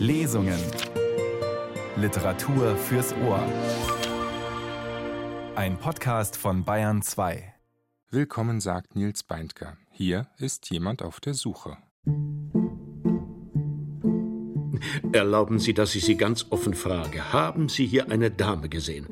Lesungen. 0.00 0.58
Literatur 1.96 2.74
fürs 2.74 3.14
Ohr. 3.22 3.46
Ein 5.54 5.76
Podcast 5.76 6.38
von 6.38 6.64
Bayern 6.64 7.02
2. 7.02 7.52
Willkommen, 8.08 8.62
sagt 8.62 8.96
Nils 8.96 9.22
Beindker. 9.22 9.76
Hier 9.90 10.28
ist 10.38 10.70
jemand 10.70 11.02
auf 11.02 11.20
der 11.20 11.34
Suche. 11.34 11.76
Erlauben 15.12 15.58
Sie, 15.58 15.74
dass 15.74 15.94
ich 15.94 16.06
Sie 16.06 16.16
ganz 16.16 16.46
offen 16.48 16.72
frage. 16.72 17.34
Haben 17.34 17.68
Sie 17.68 17.84
hier 17.84 18.10
eine 18.10 18.30
Dame 18.30 18.70
gesehen? 18.70 19.06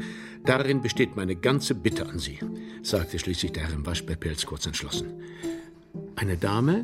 Darin 0.46 0.80
besteht 0.80 1.16
meine 1.16 1.36
ganze 1.36 1.74
Bitte 1.74 2.06
an 2.06 2.18
Sie, 2.18 2.38
sagte 2.82 3.18
schließlich 3.18 3.52
der 3.52 3.64
Herr 3.64 3.74
im 3.74 3.84
Waschbärpelz 3.84 4.46
kurz 4.46 4.64
entschlossen. 4.64 5.20
Eine 6.16 6.38
Dame? 6.38 6.80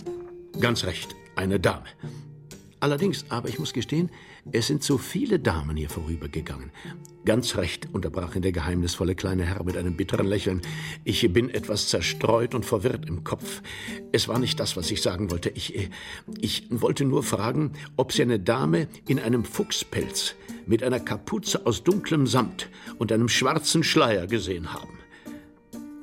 Ganz 0.61 0.84
recht, 0.84 1.16
eine 1.36 1.59
Dame. 1.59 1.86
Allerdings, 2.85 3.25
aber 3.30 3.48
ich 3.48 3.59
muss 3.59 3.73
gestehen, 3.73 4.11
es 4.53 4.66
sind 4.66 4.82
so 4.82 4.98
viele 4.98 5.38
Damen 5.38 5.74
hier 5.74 5.88
vorübergegangen. 5.88 6.70
Ganz 7.24 7.57
recht, 7.57 7.88
unterbrach 7.95 8.37
ihn 8.37 8.43
der 8.43 8.52
geheimnisvolle 8.52 9.15
kleine 9.15 9.47
Herr 9.47 9.65
mit 9.65 9.79
einem 9.79 9.97
bitteren 9.97 10.27
Lächeln. 10.27 10.60
Ich 11.02 11.33
bin 11.33 11.48
etwas 11.48 11.88
zerstreut 11.88 12.55
und 12.55 12.66
verwirrt 12.66 13.09
im 13.09 13.24
Kopf. 13.24 13.62
Es 14.12 14.29
war 14.29 14.38
nicht 14.38 14.60
das, 14.60 14.77
was 14.77 14.91
ich 14.91 15.01
sagen 15.01 15.30
wollte. 15.30 15.48
Ich, 15.48 15.74
äh, 15.74 15.88
ich 16.38 16.66
wollte 16.69 17.07
nur 17.07 17.23
fragen, 17.23 17.73
ob 17.97 18.12
Sie 18.12 18.20
eine 18.20 18.38
Dame 18.38 18.87
in 19.09 19.19
einem 19.19 19.46
Fuchspelz 19.46 20.35
mit 20.66 20.82
einer 20.82 21.01
Kapuze 21.01 21.65
aus 21.65 21.85
dunklem 21.85 22.27
Samt 22.27 22.69
und 22.98 23.12
einem 23.12 23.30
schwarzen 23.30 23.82
Schleier 23.82 24.27
gesehen 24.27 24.74
haben. 24.74 24.98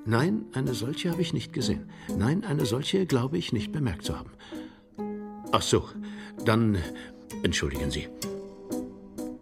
Nein, 0.08 0.46
eine 0.54 0.74
solche 0.74 1.12
habe 1.12 1.22
ich 1.22 1.32
nicht 1.32 1.54
gesehen. 1.54 1.92
Nein, 2.18 2.44
eine 2.44 2.66
solche 2.66 3.06
glaube 3.06 3.38
ich 3.38 3.54
nicht 3.54 3.72
bemerkt 3.72 4.04
zu 4.04 4.18
haben. 4.18 4.32
Ach 5.54 5.62
so, 5.62 5.90
dann 6.46 6.82
entschuldigen 7.44 7.92
Sie. 7.92 8.08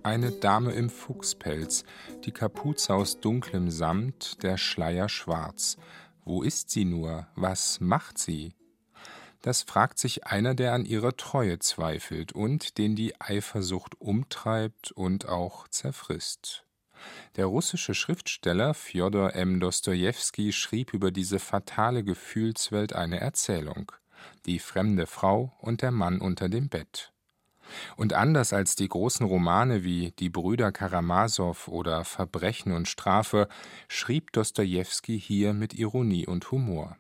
Eine 0.02 0.32
Dame 0.32 0.72
im 0.72 0.90
Fuchspelz, 0.90 1.84
die 2.26 2.32
Kapuze 2.32 2.96
aus 2.96 3.20
dunklem 3.20 3.70
Samt, 3.70 4.42
der 4.42 4.58
Schleier 4.58 5.08
schwarz. 5.08 5.78
Wo 6.26 6.42
ist 6.42 6.72
sie 6.72 6.86
nur? 6.86 7.28
Was 7.36 7.80
macht 7.80 8.18
sie? 8.18 8.56
Das 9.44 9.62
fragt 9.62 10.00
sich 10.00 10.26
einer, 10.26 10.56
der 10.56 10.74
an 10.74 10.84
ihrer 10.84 11.16
Treue 11.16 11.60
zweifelt 11.60 12.32
und 12.32 12.80
den 12.80 12.96
die 12.96 13.22
Eifersucht 13.22 14.02
umtreibt 14.02 14.92
und 14.92 15.28
auch 15.28 15.68
zerfrisst. 15.68 16.66
Der 17.36 17.46
russische 17.46 17.94
Schriftsteller 17.94 18.74
Fjodor 18.74 19.36
M. 19.36 19.60
Dostojewski 19.60 20.54
schrieb 20.54 20.92
über 20.92 21.12
diese 21.12 21.38
fatale 21.38 22.04
Gefühlswelt 22.04 22.94
eine 22.94 23.20
Erzählung 23.20 23.92
Die 24.46 24.60
fremde 24.60 25.06
Frau 25.06 25.54
und 25.60 25.82
der 25.82 25.92
Mann 25.92 26.20
unter 26.20 26.50
dem 26.50 26.70
Bett. 26.70 27.12
Und 27.96 28.14
anders 28.14 28.54
als 28.54 28.76
die 28.76 28.88
großen 28.88 29.26
Romane 29.26 29.84
wie 29.84 30.12
Die 30.20 30.30
Brüder 30.30 30.72
Karamasow 30.72 31.68
oder 31.68 32.04
Verbrechen 32.04 32.72
und 32.74 32.88
Strafe 32.88 33.48
schrieb 33.88 34.32
Dostojewski 34.34 35.20
hier 35.20 35.54
mit 35.54 35.74
Ironie 35.74 36.26
und 36.26 36.52
Humor. 36.52 36.98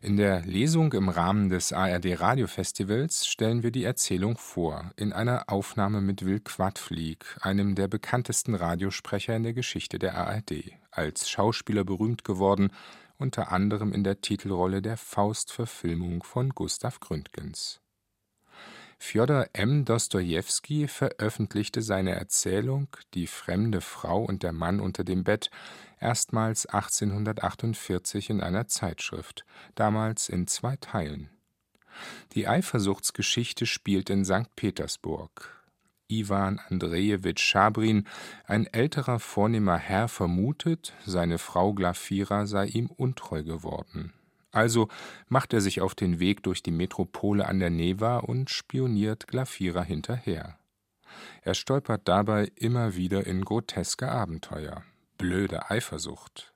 In 0.00 0.16
der 0.16 0.42
Lesung 0.42 0.92
im 0.92 1.08
Rahmen 1.08 1.48
des 1.48 1.72
ARD 1.72 2.20
Radiofestivals 2.20 3.26
stellen 3.26 3.62
wir 3.62 3.72
die 3.72 3.84
Erzählung 3.84 4.36
vor, 4.38 4.92
in 4.96 5.12
einer 5.12 5.44
Aufnahme 5.48 6.00
mit 6.00 6.24
Will 6.24 6.40
Quadflieg, 6.40 7.36
einem 7.40 7.74
der 7.74 7.88
bekanntesten 7.88 8.54
Radiosprecher 8.54 9.34
in 9.34 9.42
der 9.42 9.54
Geschichte 9.54 9.98
der 9.98 10.16
ARD, 10.16 10.72
als 10.90 11.28
Schauspieler 11.28 11.84
berühmt 11.84 12.24
geworden, 12.24 12.70
unter 13.18 13.52
anderem 13.52 13.92
in 13.92 14.04
der 14.04 14.20
Titelrolle 14.20 14.82
der 14.82 14.96
Faust-Verfilmung 14.96 16.22
von 16.22 16.50
Gustav 16.50 17.00
Gründgens. 17.00 17.80
Fjodor 18.98 19.46
M. 19.52 19.84
Dostojewski 19.84 20.88
veröffentlichte 20.88 21.82
seine 21.82 22.12
Erzählung 22.12 22.88
Die 23.14 23.26
fremde 23.26 23.80
Frau 23.80 24.24
und 24.24 24.42
der 24.42 24.52
Mann 24.52 24.80
unter 24.80 25.04
dem 25.04 25.22
Bett 25.22 25.50
erstmals 26.00 26.66
1848 26.66 28.30
in 28.30 28.40
einer 28.40 28.68
Zeitschrift, 28.68 29.44
damals 29.74 30.28
in 30.28 30.46
zwei 30.46 30.76
Teilen. 30.76 31.30
Die 32.32 32.48
Eifersuchtsgeschichte 32.48 33.66
spielt 33.66 34.10
in 34.10 34.24
St. 34.24 34.54
Petersburg. 34.56 35.65
Iwan 36.08 36.60
Andrejewitsch 36.68 37.42
Schabrin, 37.42 38.06
ein 38.44 38.66
älterer 38.66 39.18
vornehmer 39.18 39.76
Herr, 39.76 40.08
vermutet, 40.08 40.94
seine 41.04 41.38
Frau 41.38 41.72
Glafira 41.72 42.46
sei 42.46 42.66
ihm 42.66 42.86
untreu 42.86 43.42
geworden. 43.42 44.12
Also 44.52 44.88
macht 45.28 45.52
er 45.52 45.60
sich 45.60 45.80
auf 45.80 45.94
den 45.94 46.18
Weg 46.18 46.42
durch 46.42 46.62
die 46.62 46.70
Metropole 46.70 47.46
an 47.46 47.58
der 47.58 47.70
Neva 47.70 48.18
und 48.18 48.50
spioniert 48.50 49.26
Glafira 49.26 49.82
hinterher. 49.82 50.58
Er 51.42 51.54
stolpert 51.54 52.02
dabei 52.08 52.50
immer 52.54 52.96
wieder 52.96 53.26
in 53.26 53.44
groteske 53.44 54.10
Abenteuer. 54.10 54.82
Blöde 55.18 55.70
Eifersucht. 55.70 56.52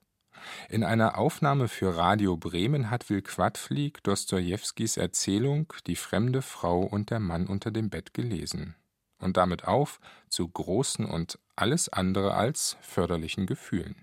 In 0.68 0.84
einer 0.84 1.18
Aufnahme 1.18 1.68
für 1.68 1.96
Radio 1.96 2.36
Bremen 2.36 2.90
hat 2.90 3.10
Will 3.10 3.20
Quadflieg 3.20 4.02
Dostojewskis 4.02 4.96
Erzählung 4.96 5.72
Die 5.86 5.96
fremde 5.96 6.40
Frau 6.40 6.80
und 6.80 7.10
der 7.10 7.20
Mann 7.20 7.46
unter 7.46 7.70
dem 7.70 7.90
Bett 7.90 8.14
gelesen 8.14 8.74
und 9.20 9.36
damit 9.36 9.64
auf 9.64 10.00
zu 10.28 10.48
großen 10.48 11.04
und 11.04 11.38
alles 11.56 11.88
andere 11.88 12.34
als 12.34 12.76
förderlichen 12.80 13.46
Gefühlen. 13.46 13.96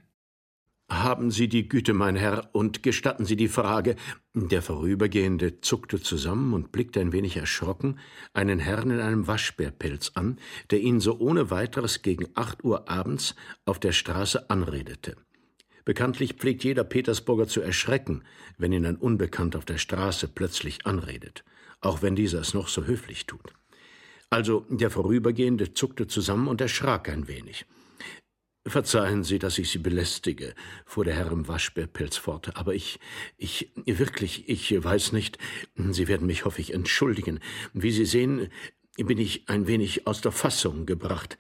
Haben 0.90 1.32
Sie 1.32 1.50
die 1.50 1.68
Güte, 1.68 1.94
mein 1.94 2.16
Herr, 2.16 2.50
und 2.54 2.82
gestatten 2.82 3.26
Sie 3.26 3.36
die 3.36 3.50
Frage. 3.50 3.98
Der 4.34 4.62
Vorübergehende 4.62 5.60
zuckte 5.60 6.02
zusammen 6.02 6.54
und 6.54 6.72
blickte 6.72 7.02
ein 7.02 7.12
wenig 7.12 7.36
erschrocken 7.36 8.00
einen 8.34 8.60
Herrn 8.60 8.92
in 8.92 9.02
einem 9.02 9.28
Waschbärpelz 9.28 10.12
an, 10.16 10.40
der 10.72 10.80
ihn 10.80 11.02
so 11.02 11.20
ohne 11.20 11.52
weiteres 11.52 12.04
gegen 12.04 12.28
acht 12.36 12.64
Uhr 12.64 12.90
abends 12.90 13.36
auf 13.66 13.80
der 13.80 13.92
Straße 13.92 14.50
anredete. 14.50 15.18
Bekanntlich 15.84 16.36
pflegt 16.36 16.64
jeder 16.64 16.86
Petersburger 16.86 17.48
zu 17.48 17.60
erschrecken, 17.60 18.24
wenn 18.58 18.72
ihn 18.72 18.86
ein 18.86 18.96
Unbekannter 18.96 19.58
auf 19.58 19.66
der 19.66 19.78
Straße 19.78 20.30
plötzlich 20.30 20.86
anredet, 20.86 21.44
auch 21.82 22.02
wenn 22.02 22.16
dieser 22.16 22.40
es 22.40 22.54
noch 22.54 22.70
so 22.70 22.86
höflich 22.86 23.26
tut. 23.26 23.54
Also 24.30 24.66
der 24.70 24.90
Vorübergehende 24.90 25.74
zuckte 25.74 26.08
zusammen 26.08 26.48
und 26.48 26.60
erschrak 26.60 27.10
ein 27.10 27.28
wenig. 27.28 27.66
Verzeihen 28.68 29.24
Sie, 29.24 29.40
dass 29.40 29.58
ich 29.58 29.70
Sie 29.72 29.78
belästige, 29.78 30.54
fuhr 30.86 31.06
der 31.06 31.16
Herr 31.16 31.32
im 31.32 31.48
Waschbärpelz 31.48 32.18
fort, 32.18 32.58
aber 32.58 32.76
ich, 32.76 33.00
ich, 33.38 33.72
wirklich, 33.86 34.50
ich 34.50 34.84
weiß 34.84 35.14
nicht, 35.14 35.38
Sie 35.76 36.10
werden 36.10 36.28
mich, 36.28 36.44
hoffe 36.44 36.60
ich, 36.60 36.74
entschuldigen. 36.74 37.40
Wie 37.74 37.92
Sie 37.92 38.06
sehen, 38.06 38.50
bin 38.98 39.20
ich 39.20 39.48
ein 39.48 39.68
wenig 39.68 40.06
aus 40.06 40.20
der 40.20 40.34
Fassung 40.34 40.86
gebracht. 40.86 41.38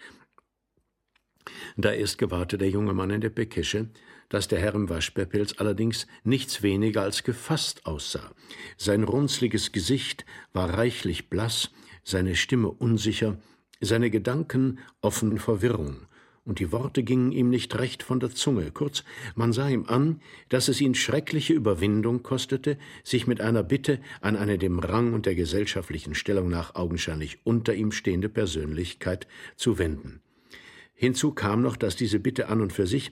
Da 1.75 1.92
erst 1.92 2.18
gewahrte 2.18 2.58
der 2.58 2.69
junge 2.69 2.94
Mann 2.94 3.09
in 3.09 3.22
der 3.22 3.30
Bekische, 3.30 3.90
dass 4.30 4.48
der 4.48 4.59
Herr 4.59 4.75
im 4.75 4.90
Waschbärpelz 4.90 5.56
allerdings 5.58 6.08
nichts 6.24 6.62
weniger 6.64 7.02
als 7.02 7.24
gefasst 7.24 7.86
aussah. 7.86 8.31
Sein 8.78 9.04
runzliges 9.04 9.74
Gesicht 9.74 10.25
war 10.54 10.78
reichlich 10.78 11.30
blass, 11.30 11.72
seine 12.07 12.38
Stimme 12.38 12.69
unsicher, 12.69 13.38
seine 13.81 14.09
Gedanken 14.09 14.79
offen 15.01 15.38
Verwirrung 15.40 16.07
und 16.45 16.59
die 16.59 16.72
Worte 16.72 17.03
gingen 17.03 17.34
ihm 17.34 17.50
nicht 17.50 17.78
recht 17.78 18.01
von 18.01 18.22
der 18.22 18.31
Zunge. 18.31 18.72
Kurz, 18.72 19.03
man 19.35 19.51
sah 19.51 19.68
ihm 19.68 19.85
an, 19.88 20.22
dass 20.47 20.69
es 20.69 20.79
ihn 20.79 20.95
schreckliche 20.95 21.53
Überwindung 21.53 22.23
kostete, 22.23 22.78
sich 23.03 23.28
mit 23.28 23.41
einer 23.41 23.62
Bitte 23.62 24.00
an 24.22 24.38
eine 24.38 24.57
dem 24.57 24.79
Rang 24.79 25.13
und 25.13 25.25
der 25.25 25.35
gesellschaftlichen 25.35 26.16
Stellung 26.16 26.47
nach 26.47 26.75
augenscheinlich 26.75 27.40
unter 27.44 27.75
ihm 27.75 27.91
stehende 27.91 28.29
Persönlichkeit 28.29 29.28
zu 29.57 29.78
wenden. 29.78 30.22
Hinzu 30.94 31.34
kam 31.34 31.62
noch, 31.62 31.75
dass 31.75 31.97
diese 31.97 32.19
Bitte 32.19 32.47
an 32.47 32.62
und 32.62 32.72
für 32.72 32.88
sich 32.88 33.12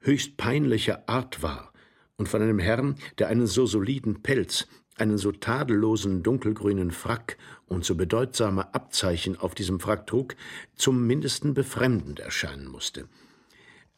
höchst 0.00 0.38
peinlicher 0.38 1.06
Art 1.06 1.42
war 1.42 1.74
und 2.16 2.30
von 2.30 2.40
einem 2.40 2.58
Herrn, 2.58 2.94
der 3.18 3.28
einen 3.28 3.46
so 3.46 3.66
soliden 3.66 4.22
Pelz, 4.22 4.66
einen 5.00 5.18
so 5.18 5.32
tadellosen 5.32 6.22
dunkelgrünen 6.22 6.90
Frack 6.90 7.36
und 7.66 7.84
so 7.84 7.94
bedeutsame 7.94 8.74
Abzeichen 8.74 9.38
auf 9.38 9.54
diesem 9.54 9.80
Frack 9.80 10.06
trug, 10.06 10.36
zum 10.74 11.06
mindesten 11.06 11.54
befremdend 11.54 12.20
erscheinen 12.20 12.66
musste. 12.66 13.08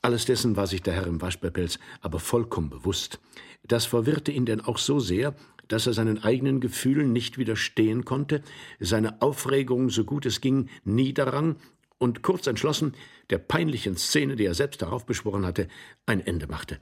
Alles 0.00 0.25
dessen 0.25 0.56
war 0.56 0.66
sich 0.66 0.82
der 0.82 0.94
Herr 0.94 1.06
im 1.06 1.20
Waschbärpelz 1.20 1.78
aber 2.00 2.19
vollkommen 2.19 2.70
bewusst. 2.70 3.20
Das 3.62 3.87
verwirrte 3.87 4.32
ihn 4.32 4.46
denn 4.46 4.60
auch 4.60 4.78
so 4.78 4.99
sehr, 4.99 5.34
dass 5.69 5.87
er 5.87 5.93
seinen 5.93 6.22
eigenen 6.22 6.60
Gefühlen 6.60 7.12
nicht 7.12 7.38
widerstehen 7.38 8.05
konnte, 8.05 8.43
seine 8.81 9.22
Aufregung, 9.22 9.90
so 9.90 10.05
gut 10.05 10.26
es 10.26 10.40
ging, 10.40 10.69
niederrang 10.84 11.56
und 11.98 12.22
kurz 12.22 12.46
entschlossen 12.46 12.94
der 13.31 13.38
peinlichen 13.38 13.96
Szene, 13.96 14.37
die 14.37 14.44
er 14.44 14.55
selbst 14.55 14.82
darauf 14.82 15.06
beschworen 15.06 15.46
hatte, 15.46 15.69
ein 16.05 16.20
Ende 16.20 16.48
machte. 16.48 16.78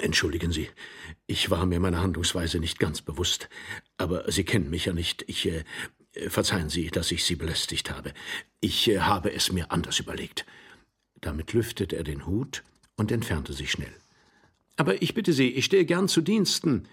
Entschuldigen 0.00 0.50
Sie, 0.50 0.68
ich 1.26 1.50
war 1.50 1.66
mir 1.66 1.78
meiner 1.78 2.00
Handlungsweise 2.00 2.58
nicht 2.58 2.78
ganz 2.78 3.00
bewusst, 3.00 3.48
aber 3.96 4.30
Sie 4.30 4.44
kennen 4.44 4.68
mich 4.70 4.86
ja 4.86 4.92
nicht. 4.92 5.24
Ich 5.28 5.46
äh, 5.46 5.64
verzeihen 6.28 6.68
Sie, 6.68 6.88
dass 6.88 7.12
ich 7.12 7.24
Sie 7.24 7.36
belästigt 7.36 7.90
habe. 7.90 8.12
Ich 8.60 8.88
äh, 8.88 9.00
habe 9.00 9.32
es 9.32 9.52
mir 9.52 9.70
anders 9.70 10.00
überlegt. 10.00 10.46
Damit 11.20 11.52
lüftete 11.52 11.96
er 11.96 12.04
den 12.04 12.26
Hut 12.26 12.64
und 12.96 13.12
entfernte 13.12 13.52
sich 13.52 13.70
schnell. 13.70 13.94
Aber 14.76 15.00
ich 15.00 15.14
bitte 15.14 15.32
Sie, 15.32 15.50
ich 15.50 15.64
stehe 15.64 15.84
gern 15.84 16.08
zu 16.08 16.20
Diensten. 16.20 16.88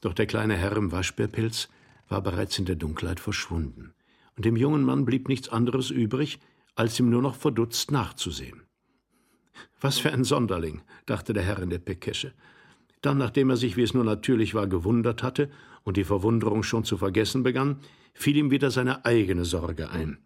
Doch 0.00 0.12
der 0.12 0.26
kleine 0.26 0.56
Herr 0.56 0.76
im 0.76 0.90
Waschbärpilz 0.90 1.68
war 2.08 2.20
bereits 2.20 2.58
in 2.58 2.64
der 2.64 2.76
Dunkelheit 2.76 3.20
verschwunden, 3.20 3.94
und 4.36 4.44
dem 4.44 4.56
jungen 4.56 4.82
Mann 4.82 5.04
blieb 5.04 5.28
nichts 5.28 5.48
anderes 5.48 5.90
übrig, 5.90 6.40
als 6.74 6.98
ihm 6.98 7.10
nur 7.10 7.22
noch 7.22 7.36
verdutzt 7.36 7.92
nachzusehen. 7.92 8.62
Was 9.82 9.98
für 9.98 10.12
ein 10.12 10.22
Sonderling, 10.22 10.82
dachte 11.06 11.32
der 11.32 11.42
Herr 11.42 11.60
in 11.60 11.70
der 11.70 11.80
Pekesche. 11.80 12.32
Dann, 13.00 13.18
nachdem 13.18 13.50
er 13.50 13.56
sich, 13.56 13.76
wie 13.76 13.82
es 13.82 13.94
nur 13.94 14.04
natürlich 14.04 14.54
war, 14.54 14.68
gewundert 14.68 15.24
hatte 15.24 15.50
und 15.82 15.96
die 15.96 16.04
Verwunderung 16.04 16.62
schon 16.62 16.84
zu 16.84 16.96
vergessen 16.96 17.42
begann, 17.42 17.80
fiel 18.14 18.36
ihm 18.36 18.52
wieder 18.52 18.70
seine 18.70 19.04
eigene 19.04 19.44
Sorge 19.44 19.90
ein, 19.90 20.18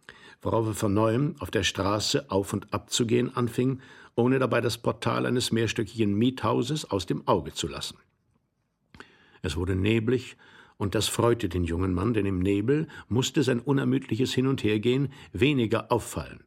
worauf 0.43 0.67
er 0.67 0.75
von 0.75 0.93
neuem 0.93 1.37
auf 1.39 1.51
der 1.51 1.63
Straße 1.63 2.31
auf 2.31 2.53
und 2.53 2.75
ab 2.75 2.91
zu 2.91 3.07
gehen 3.07 3.35
anfing, 3.35 3.81
ohne 4.15 4.39
dabei 4.39 4.61
das 4.61 4.77
Portal 4.77 5.25
eines 5.25 5.53
mehrstöckigen 5.53 6.13
Miethauses 6.15 6.91
aus 6.91 7.07
dem 7.07 7.27
Auge 7.27 7.55
zu 7.55 7.67
lassen. 7.67 7.97
Es 9.41 9.57
wurde 9.57 9.75
neblig, 9.75 10.37
und 10.77 10.95
das 10.95 11.09
freute 11.09 11.49
den 11.49 11.65
jungen 11.65 11.95
Mann, 11.95 12.13
denn 12.13 12.27
im 12.27 12.41
Nebel 12.41 12.89
musste 13.09 13.43
sein 13.43 13.61
unermüdliches 13.61 14.35
Hin 14.35 14.47
und 14.47 14.63
Hergehen 14.63 15.09
weniger 15.33 15.91
auffallen 15.91 16.45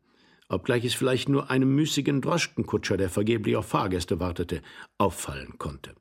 obgleich 0.50 0.84
es 0.84 0.94
vielleicht 0.94 1.30
nur 1.30 1.50
einem 1.50 1.74
müßigen 1.76 2.22
Droschkenkutscher, 2.22 2.98
der 2.98 3.10
vergeblich 3.10 3.56
auf 3.56 3.68
Fahrgäste 3.68 4.20
wartete, 4.20 4.62
auffallen 4.98 5.58
konnte. 5.58 5.96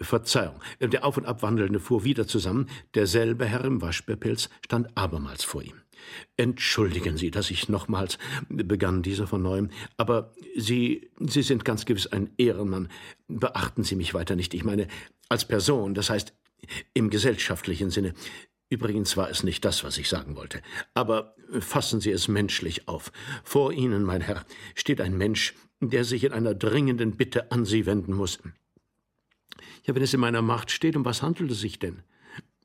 Verzeihung, 0.00 0.60
der 0.80 1.04
Auf- 1.04 1.16
und 1.16 1.26
Abwandelnde 1.26 1.80
fuhr 1.80 2.04
wieder 2.04 2.26
zusammen, 2.26 2.68
derselbe 2.94 3.46
Herr 3.46 3.64
im 3.64 3.82
Waschbärpelz 3.82 4.48
stand 4.64 4.96
abermals 4.96 5.42
vor 5.42 5.62
ihm. 5.62 5.74
Entschuldigen 6.36 7.16
Sie, 7.16 7.32
dass 7.32 7.50
ich 7.50 7.68
nochmals, 7.68 8.18
begann 8.48 9.02
dieser 9.02 9.26
von 9.26 9.42
neuem, 9.42 9.70
aber 9.96 10.32
Sie, 10.56 11.10
Sie 11.18 11.42
sind 11.42 11.64
ganz 11.64 11.84
gewiss 11.84 12.06
ein 12.06 12.30
Ehrenmann. 12.36 12.88
Beachten 13.26 13.82
Sie 13.82 13.96
mich 13.96 14.14
weiter 14.14 14.36
nicht. 14.36 14.54
Ich 14.54 14.64
meine, 14.64 14.86
als 15.28 15.44
Person, 15.44 15.94
das 15.94 16.10
heißt, 16.10 16.32
im 16.94 17.10
gesellschaftlichen 17.10 17.90
Sinne. 17.90 18.14
Übrigens 18.70 19.16
war 19.16 19.30
es 19.30 19.42
nicht 19.42 19.64
das, 19.64 19.82
was 19.82 19.96
ich 19.96 20.08
sagen 20.08 20.36
wollte. 20.36 20.60
Aber 20.94 21.34
fassen 21.60 22.00
Sie 22.00 22.10
es 22.10 22.28
menschlich 22.28 22.86
auf. 22.86 23.12
Vor 23.42 23.72
Ihnen, 23.72 24.04
mein 24.04 24.20
Herr, 24.20 24.44
steht 24.74 25.00
ein 25.00 25.16
Mensch, 25.16 25.54
der 25.80 26.04
sich 26.04 26.24
in 26.24 26.32
einer 26.32 26.54
dringenden 26.54 27.16
Bitte 27.16 27.50
an 27.50 27.64
Sie 27.64 27.86
wenden 27.86 28.12
muss. 28.12 28.38
Ja, 29.84 29.94
wenn 29.94 30.02
es 30.02 30.12
in 30.12 30.20
meiner 30.20 30.42
Macht 30.42 30.70
steht, 30.70 30.96
um 30.96 31.04
was 31.04 31.22
handelt 31.22 31.50
es 31.50 31.60
sich 31.60 31.78
denn? 31.78 32.02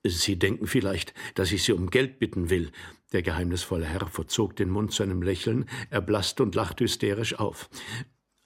Sie 0.06 0.38
denken 0.38 0.68
vielleicht, 0.68 1.14
dass 1.36 1.54
ich 1.54 1.64
Sie 1.64 1.72
um 1.72 1.90
Geld 1.90 2.20
bitten 2.20 2.50
will. 2.50 2.72
Der 3.14 3.22
geheimnisvolle 3.22 3.86
Herr 3.86 4.08
verzog 4.08 4.58
den 4.58 4.70
Mund 4.70 4.92
zu 4.92 5.04
einem 5.04 5.22
Lächeln, 5.22 5.70
erblasste 5.90 6.44
und 6.44 6.56
lachte 6.56 6.84
hysterisch 6.84 7.40
auf. 7.40 7.70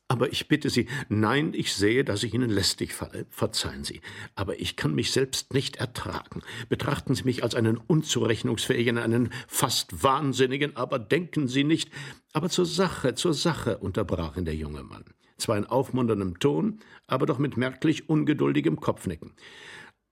Aber 0.10 0.32
ich 0.32 0.48
bitte 0.48 0.70
Sie, 0.70 0.88
nein, 1.10 1.52
ich 1.54 1.74
sehe, 1.74 2.06
dass 2.06 2.24
ich 2.24 2.34
Ihnen 2.34 2.50
lästig 2.50 2.94
falle. 2.94 3.26
Verzeihen 3.30 3.84
Sie. 3.84 4.00
Aber 4.36 4.60
ich 4.60 4.78
kann 4.78 4.96
mich 4.96 5.12
selbst 5.12 5.54
nicht 5.54 5.78
ertragen. 5.78 6.44
Betrachten 6.70 7.14
Sie 7.14 7.26
mich 7.26 7.44
als 7.44 7.56
einen 7.56 7.78
unzurechnungsfähigen, 7.78 8.98
einen 8.98 9.32
fast 9.48 10.04
Wahnsinnigen, 10.04 10.78
aber 10.78 10.98
denken 10.98 11.50
Sie 11.50 11.66
nicht. 11.66 11.92
Aber 12.32 12.50
zur 12.50 12.66
Sache, 12.66 13.16
zur 13.16 13.34
Sache, 13.34 13.80
unterbrach 13.80 14.38
ihn 14.38 14.46
der 14.46 14.56
junge 14.56 14.84
Mann. 14.84 15.04
Zwar 15.38 15.58
in 15.58 15.66
aufmunterndem 15.66 16.40
Ton, 16.40 16.80
aber 17.06 17.26
doch 17.26 17.38
mit 17.38 17.58
merklich 17.58 18.08
ungeduldigem 18.10 18.80
Kopfnicken. 18.80 19.34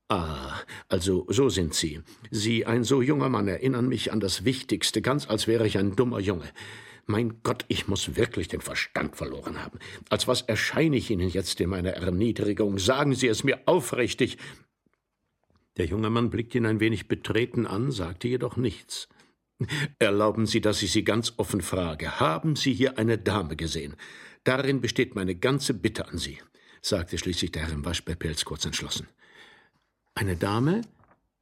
Ah, 0.10 0.60
also 0.88 1.26
so 1.30 1.50
sind 1.50 1.74
Sie. 1.74 2.02
Sie, 2.30 2.66
ein 2.66 2.84
so 2.84 3.02
junger 3.02 3.30
Mann, 3.30 3.48
erinnern 3.48 3.88
mich 3.88 4.12
an 4.12 4.20
das 4.20 4.46
Wichtigste, 4.46 5.02
ganz 5.02 5.28
als 5.28 5.48
wäre 5.48 5.66
ich 5.66 5.78
ein 5.80 5.96
dummer 5.96 6.20
Junge. 6.20 6.52
Mein 7.06 7.42
Gott, 7.44 7.66
ich 7.68 7.88
muss 7.88 8.16
wirklich 8.16 8.48
den 8.48 8.62
Verstand 8.62 9.16
verloren 9.16 9.62
haben. 9.64 9.80
Als 10.10 10.28
was 10.28 10.42
erscheine 10.42 10.98
ich 10.98 11.12
Ihnen 11.12 11.30
jetzt 11.30 11.62
in 11.62 11.70
meiner 11.70 11.92
Erniedrigung? 11.92 12.80
Sagen 12.80 13.14
Sie 13.14 13.28
es 13.28 13.44
mir 13.44 13.60
aufrichtig. 13.66 14.38
Der 15.78 15.86
junge 15.86 16.10
Mann 16.10 16.30
blickte 16.32 16.58
ihn 16.58 16.66
ein 16.66 16.80
wenig 16.80 17.08
betreten 17.08 17.68
an, 17.68 17.92
sagte 17.92 18.28
jedoch 18.28 18.58
nichts. 18.58 19.08
Erlauben 20.00 20.48
Sie, 20.48 20.62
dass 20.62 20.82
ich 20.82 20.92
Sie 20.92 21.04
ganz 21.04 21.34
offen 21.38 21.62
frage. 21.62 22.20
Haben 22.20 22.56
Sie 22.56 22.74
hier 22.74 22.98
eine 22.98 23.18
Dame 23.18 23.56
gesehen? 23.56 23.96
Darin 24.44 24.82
besteht 24.82 25.16
meine 25.16 25.36
ganze 25.36 25.74
Bitte 25.74 26.08
an 26.08 26.18
Sie, 26.18 26.40
sagte 26.82 27.18
schließlich 27.18 27.52
der 27.52 27.64
Herr 27.64 27.74
im 27.74 27.86
Waschbärpelz 27.86 28.46
kurz 28.46 28.66
entschlossen. 28.66 29.08
Eine 30.16 30.36
Dame? 30.36 30.82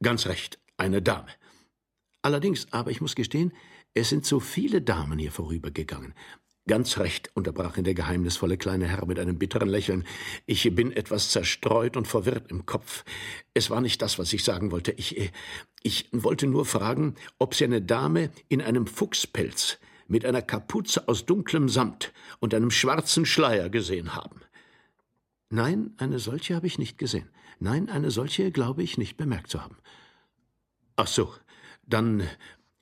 Ganz 0.02 0.26
recht, 0.26 0.58
eine 0.76 1.00
Dame. 1.00 1.28
Allerdings, 2.22 2.66
aber 2.72 2.90
ich 2.90 3.00
muss 3.00 3.14
gestehen, 3.14 3.52
es 3.94 4.08
sind 4.08 4.26
so 4.26 4.40
viele 4.40 4.82
Damen 4.82 5.18
hier 5.18 5.32
vorübergegangen. 5.32 6.14
Ganz 6.66 6.96
recht, 6.98 7.30
unterbrach 7.34 7.76
ihn 7.76 7.84
der 7.84 7.94
geheimnisvolle 7.94 8.56
kleine 8.56 8.88
Herr 8.88 9.04
mit 9.04 9.18
einem 9.18 9.38
bitteren 9.38 9.68
Lächeln. 9.68 10.04
Ich 10.46 10.74
bin 10.74 10.92
etwas 10.92 11.30
zerstreut 11.30 11.94
und 11.96 12.08
verwirrt 12.08 12.50
im 12.50 12.64
Kopf. 12.64 13.04
Es 13.52 13.68
war 13.68 13.82
nicht 13.82 14.00
das, 14.00 14.18
was 14.18 14.32
ich 14.32 14.44
sagen 14.44 14.70
wollte. 14.70 14.92
Ich, 14.92 15.18
äh, 15.18 15.30
ich 15.82 16.08
wollte 16.10 16.46
nur 16.46 16.64
fragen, 16.64 17.16
ob 17.38 17.54
Sie 17.54 17.64
eine 17.64 17.82
Dame 17.82 18.30
in 18.48 18.62
einem 18.62 18.86
Fuchspelz 18.86 19.78
mit 20.08 20.24
einer 20.24 20.40
Kapuze 20.40 21.06
aus 21.06 21.26
dunklem 21.26 21.68
Samt 21.68 22.14
und 22.40 22.54
einem 22.54 22.70
schwarzen 22.70 23.26
Schleier 23.26 23.68
gesehen 23.68 24.14
haben. 24.14 24.40
Nein, 25.50 25.92
eine 25.98 26.18
solche 26.18 26.54
habe 26.54 26.66
ich 26.66 26.78
nicht 26.78 26.96
gesehen. 26.96 27.28
Nein, 27.60 27.90
eine 27.90 28.10
solche 28.10 28.50
glaube 28.50 28.82
ich 28.82 28.96
nicht 28.96 29.18
bemerkt 29.18 29.50
zu 29.50 29.62
haben. 29.62 29.76
Ach 30.96 31.06
so, 31.06 31.34
dann 31.86 32.26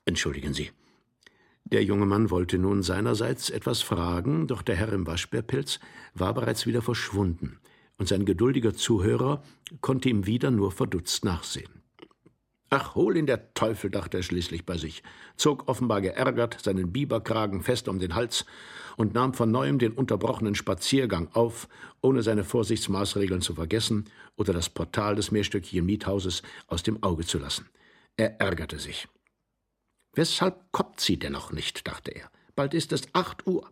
entschuldigen 0.04 0.54
Sie. 0.54 0.70
Der 1.72 1.82
junge 1.82 2.04
Mann 2.04 2.28
wollte 2.28 2.58
nun 2.58 2.82
seinerseits 2.82 3.48
etwas 3.48 3.80
fragen, 3.80 4.46
doch 4.46 4.60
der 4.60 4.76
Herr 4.76 4.92
im 4.92 5.06
Waschbärpelz 5.06 5.80
war 6.12 6.34
bereits 6.34 6.66
wieder 6.66 6.82
verschwunden, 6.82 7.60
und 7.96 8.08
sein 8.08 8.26
geduldiger 8.26 8.74
Zuhörer 8.74 9.42
konnte 9.80 10.10
ihm 10.10 10.26
wieder 10.26 10.50
nur 10.50 10.70
verdutzt 10.70 11.24
nachsehen. 11.24 11.82
Ach, 12.68 12.94
hol 12.94 13.16
ihn 13.16 13.24
der 13.24 13.54
Teufel, 13.54 13.88
dachte 13.90 14.18
er 14.18 14.22
schließlich 14.22 14.66
bei 14.66 14.76
sich, 14.76 15.02
zog 15.36 15.66
offenbar 15.66 16.02
geärgert 16.02 16.58
seinen 16.62 16.92
Biberkragen 16.92 17.62
fest 17.62 17.88
um 17.88 17.98
den 17.98 18.14
Hals 18.14 18.44
und 18.98 19.14
nahm 19.14 19.32
von 19.32 19.50
neuem 19.50 19.78
den 19.78 19.92
unterbrochenen 19.92 20.54
Spaziergang 20.54 21.28
auf, 21.32 21.68
ohne 22.02 22.22
seine 22.22 22.44
Vorsichtsmaßregeln 22.44 23.40
zu 23.40 23.54
vergessen 23.54 24.04
oder 24.36 24.52
das 24.52 24.68
Portal 24.68 25.16
des 25.16 25.30
mehrstöckigen 25.30 25.86
Miethauses 25.86 26.42
aus 26.66 26.82
dem 26.82 27.02
Auge 27.02 27.24
zu 27.24 27.38
lassen. 27.38 27.66
Er 28.18 28.38
ärgerte 28.40 28.78
sich. 28.78 29.08
Weshalb 30.14 30.72
kommt 30.72 31.00
sie 31.00 31.18
denn 31.18 31.32
noch 31.32 31.52
nicht? 31.52 31.86
dachte 31.86 32.10
er. 32.10 32.30
Bald 32.54 32.74
ist 32.74 32.92
es 32.92 33.02
acht 33.14 33.46
Uhr. 33.46 33.70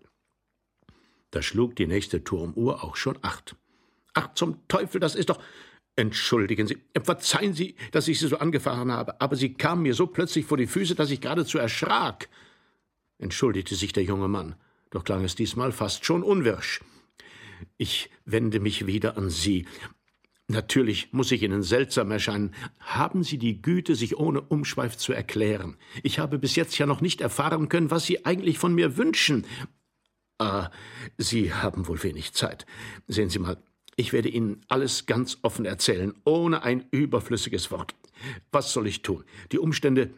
Da 1.30 1.42
schlug 1.42 1.76
die 1.76 1.86
nächste 1.86 2.24
Turmuhr 2.24 2.82
auch 2.82 2.96
schon 2.96 3.18
acht. 3.22 3.56
Ach, 4.14 4.34
zum 4.34 4.66
Teufel, 4.68 5.00
das 5.00 5.14
ist 5.14 5.28
doch. 5.28 5.40
Entschuldigen 5.96 6.66
Sie, 6.66 6.78
verzeihen 7.02 7.52
Sie, 7.52 7.74
dass 7.92 8.08
ich 8.08 8.18
Sie 8.18 8.28
so 8.28 8.38
angefahren 8.38 8.90
habe, 8.90 9.20
aber 9.20 9.36
Sie 9.36 9.54
kamen 9.54 9.82
mir 9.82 9.94
so 9.94 10.06
plötzlich 10.06 10.46
vor 10.46 10.56
die 10.56 10.66
Füße, 10.66 10.94
dass 10.94 11.10
ich 11.10 11.20
geradezu 11.20 11.58
erschrak. 11.58 12.28
Entschuldigte 13.18 13.74
sich 13.74 13.92
der 13.92 14.04
junge 14.04 14.28
Mann, 14.28 14.54
doch 14.90 15.04
klang 15.04 15.24
es 15.24 15.34
diesmal 15.34 15.72
fast 15.72 16.04
schon 16.04 16.22
unwirsch. 16.22 16.80
Ich 17.76 18.08
wende 18.24 18.60
mich 18.60 18.86
wieder 18.86 19.18
an 19.18 19.28
Sie. 19.28 19.66
Natürlich 20.50 21.12
muss 21.12 21.30
ich 21.30 21.44
Ihnen 21.44 21.62
seltsam 21.62 22.10
erscheinen. 22.10 22.52
Haben 22.80 23.22
Sie 23.22 23.38
die 23.38 23.62
Güte, 23.62 23.94
sich 23.94 24.18
ohne 24.18 24.40
Umschweif 24.40 24.96
zu 24.96 25.12
erklären? 25.12 25.76
Ich 26.02 26.18
habe 26.18 26.40
bis 26.40 26.56
jetzt 26.56 26.76
ja 26.76 26.86
noch 26.86 27.00
nicht 27.00 27.20
erfahren 27.20 27.68
können, 27.68 27.92
was 27.92 28.04
Sie 28.04 28.24
eigentlich 28.26 28.58
von 28.58 28.74
mir 28.74 28.96
wünschen. 28.96 29.46
Ah, 30.38 30.70
Sie 31.18 31.54
haben 31.54 31.86
wohl 31.86 32.02
wenig 32.02 32.32
Zeit. 32.32 32.66
Sehen 33.06 33.30
Sie 33.30 33.38
mal, 33.38 33.58
ich 33.94 34.12
werde 34.12 34.28
Ihnen 34.28 34.62
alles 34.66 35.06
ganz 35.06 35.38
offen 35.42 35.66
erzählen, 35.66 36.14
ohne 36.24 36.64
ein 36.64 36.84
überflüssiges 36.90 37.70
Wort. 37.70 37.94
Was 38.50 38.72
soll 38.72 38.88
ich 38.88 39.02
tun? 39.02 39.22
Die 39.52 39.60
Umstände 39.60 40.10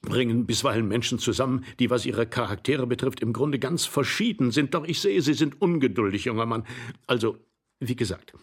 bringen 0.00 0.46
bisweilen 0.46 0.88
Menschen 0.88 1.18
zusammen, 1.18 1.66
die, 1.78 1.90
was 1.90 2.06
ihre 2.06 2.26
Charaktere 2.26 2.86
betrifft, 2.86 3.20
im 3.20 3.34
Grunde 3.34 3.58
ganz 3.58 3.84
verschieden 3.84 4.52
sind. 4.52 4.72
Doch 4.72 4.86
ich 4.86 5.00
sehe, 5.02 5.20
Sie 5.20 5.34
sind 5.34 5.60
ungeduldig, 5.60 6.24
junger 6.24 6.46
Mann. 6.46 6.64
Also, 7.06 7.36
wie 7.80 7.96
gesagt, 7.96 8.34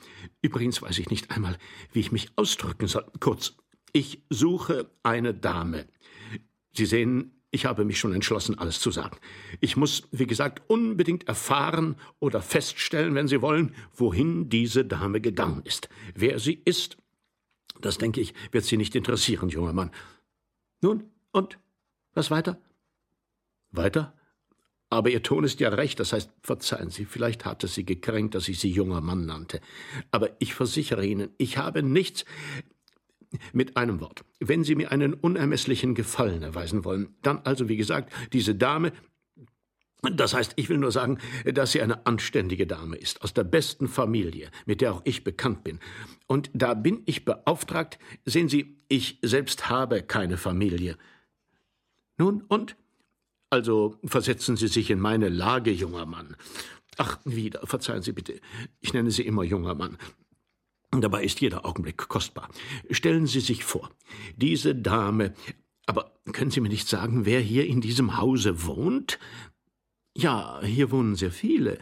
übrigens 0.42 0.82
weiß 0.82 0.98
ich 1.00 1.10
nicht 1.10 1.32
einmal, 1.32 1.58
wie 1.94 2.00
ich 2.00 2.12
mich 2.12 2.32
ausdrücken 2.36 2.88
soll. 2.88 3.06
Kurz, 3.20 3.56
ich 3.94 4.24
suche 4.30 4.92
eine 5.04 5.34
Dame. 5.34 5.88
Sie 6.74 6.86
sehen, 6.86 7.38
ich 7.52 7.66
habe 7.66 7.86
mich 7.86 8.00
schon 8.00 8.14
entschlossen, 8.14 8.58
alles 8.58 8.80
zu 8.80 8.92
sagen. 8.92 9.18
Ich 9.62 9.78
muss, 9.78 10.08
wie 10.12 10.28
gesagt, 10.28 10.70
unbedingt 10.70 11.28
erfahren 11.28 11.96
oder 12.20 12.42
feststellen, 12.42 13.16
wenn 13.16 13.28
Sie 13.28 13.42
wollen, 13.42 13.74
wohin 13.96 14.50
diese 14.50 14.84
Dame 14.84 15.22
gegangen 15.22 15.62
ist. 15.64 15.88
Wer 16.14 16.40
sie 16.40 16.62
ist, 16.66 16.98
das 17.80 17.98
denke 17.98 18.22
ich, 18.22 18.34
wird 18.52 18.66
Sie 18.66 18.78
nicht 18.78 18.96
interessieren, 18.96 19.50
junger 19.50 19.74
Mann. 19.74 19.92
Nun, 20.82 21.12
und? 21.32 21.60
Was 22.14 22.32
weiter? 22.32 22.60
Weiter? 23.72 24.17
Aber 24.90 25.10
Ihr 25.10 25.22
Ton 25.22 25.44
ist 25.44 25.60
ja 25.60 25.70
recht, 25.70 26.00
das 26.00 26.14
heißt, 26.14 26.32
verzeihen 26.42 26.90
Sie, 26.90 27.06
vielleicht 27.06 27.46
hat 27.46 27.64
es 27.64 27.76
Sie 27.76 27.86
gekränkt, 27.86 28.36
dass 28.36 28.48
ich 28.48 28.60
Sie 28.60 28.72
junger 28.72 29.02
Mann 29.02 29.26
nannte. 29.26 29.60
Aber 30.12 30.32
ich 30.40 30.54
versichere 30.54 31.06
Ihnen, 31.06 31.30
ich 31.38 31.58
habe 31.58 31.84
nichts. 31.84 32.26
Mit 33.52 33.76
einem 33.76 34.00
Wort, 34.00 34.24
wenn 34.40 34.64
Sie 34.64 34.76
mir 34.76 34.90
einen 34.90 35.14
unermesslichen 35.14 35.96
Gefallen 35.96 36.44
erweisen 36.44 36.86
wollen, 36.86 37.18
dann 37.24 37.40
also, 37.44 37.68
wie 37.68 37.76
gesagt, 37.76 38.14
diese 38.32 38.56
Dame, 38.56 38.94
das 40.02 40.34
heißt, 40.34 40.54
ich 40.56 40.70
will 40.70 40.78
nur 40.78 40.92
sagen, 40.92 41.18
dass 41.44 41.72
sie 41.72 41.82
eine 41.82 42.06
anständige 42.06 42.68
Dame 42.68 42.96
ist, 42.96 43.24
aus 43.24 43.34
der 43.34 43.44
besten 43.44 43.88
Familie, 43.88 44.52
mit 44.66 44.82
der 44.82 44.94
auch 44.94 45.02
ich 45.06 45.24
bekannt 45.24 45.64
bin. 45.64 45.80
Und 46.28 46.50
da 46.54 46.74
bin 46.74 47.02
ich 47.06 47.26
beauftragt, 47.26 47.98
sehen 48.24 48.48
Sie, 48.48 48.78
ich 48.90 49.20
selbst 49.22 49.70
habe 49.70 50.04
keine 50.04 50.38
Familie. 50.38 50.98
Nun, 52.18 52.44
und? 52.48 52.76
Also 53.50 53.98
versetzen 54.04 54.58
Sie 54.58 54.68
sich 54.68 54.90
in 54.90 55.00
meine 55.00 55.30
Lage, 55.30 55.72
junger 55.72 56.06
Mann. 56.06 56.36
Ach, 56.98 57.20
wieder, 57.24 57.66
verzeihen 57.66 58.02
Sie 58.02 58.12
bitte. 58.12 58.40
Ich 58.82 58.94
nenne 58.94 59.12
Sie 59.12 59.26
immer 59.26 59.44
junger 59.44 59.76
Mann. 59.76 59.98
Dabei 60.92 61.24
ist 61.24 61.40
jeder 61.42 61.66
Augenblick 61.66 61.98
kostbar. 61.98 62.50
Stellen 62.90 63.28
Sie 63.28 63.40
sich 63.40 63.64
vor, 63.64 63.90
diese 64.36 64.76
Dame. 64.76 65.34
Aber 65.86 66.12
können 66.34 66.52
Sie 66.52 66.60
mir 66.60 66.70
nicht 66.70 66.88
sagen, 66.88 67.26
wer 67.26 67.40
hier 67.40 67.66
in 67.68 67.82
diesem 67.82 68.18
Hause 68.18 68.66
wohnt? 68.66 69.20
Ja, 70.16 70.60
hier 70.64 70.92
wohnen 70.92 71.16
sehr 71.16 71.32
viele. 71.32 71.80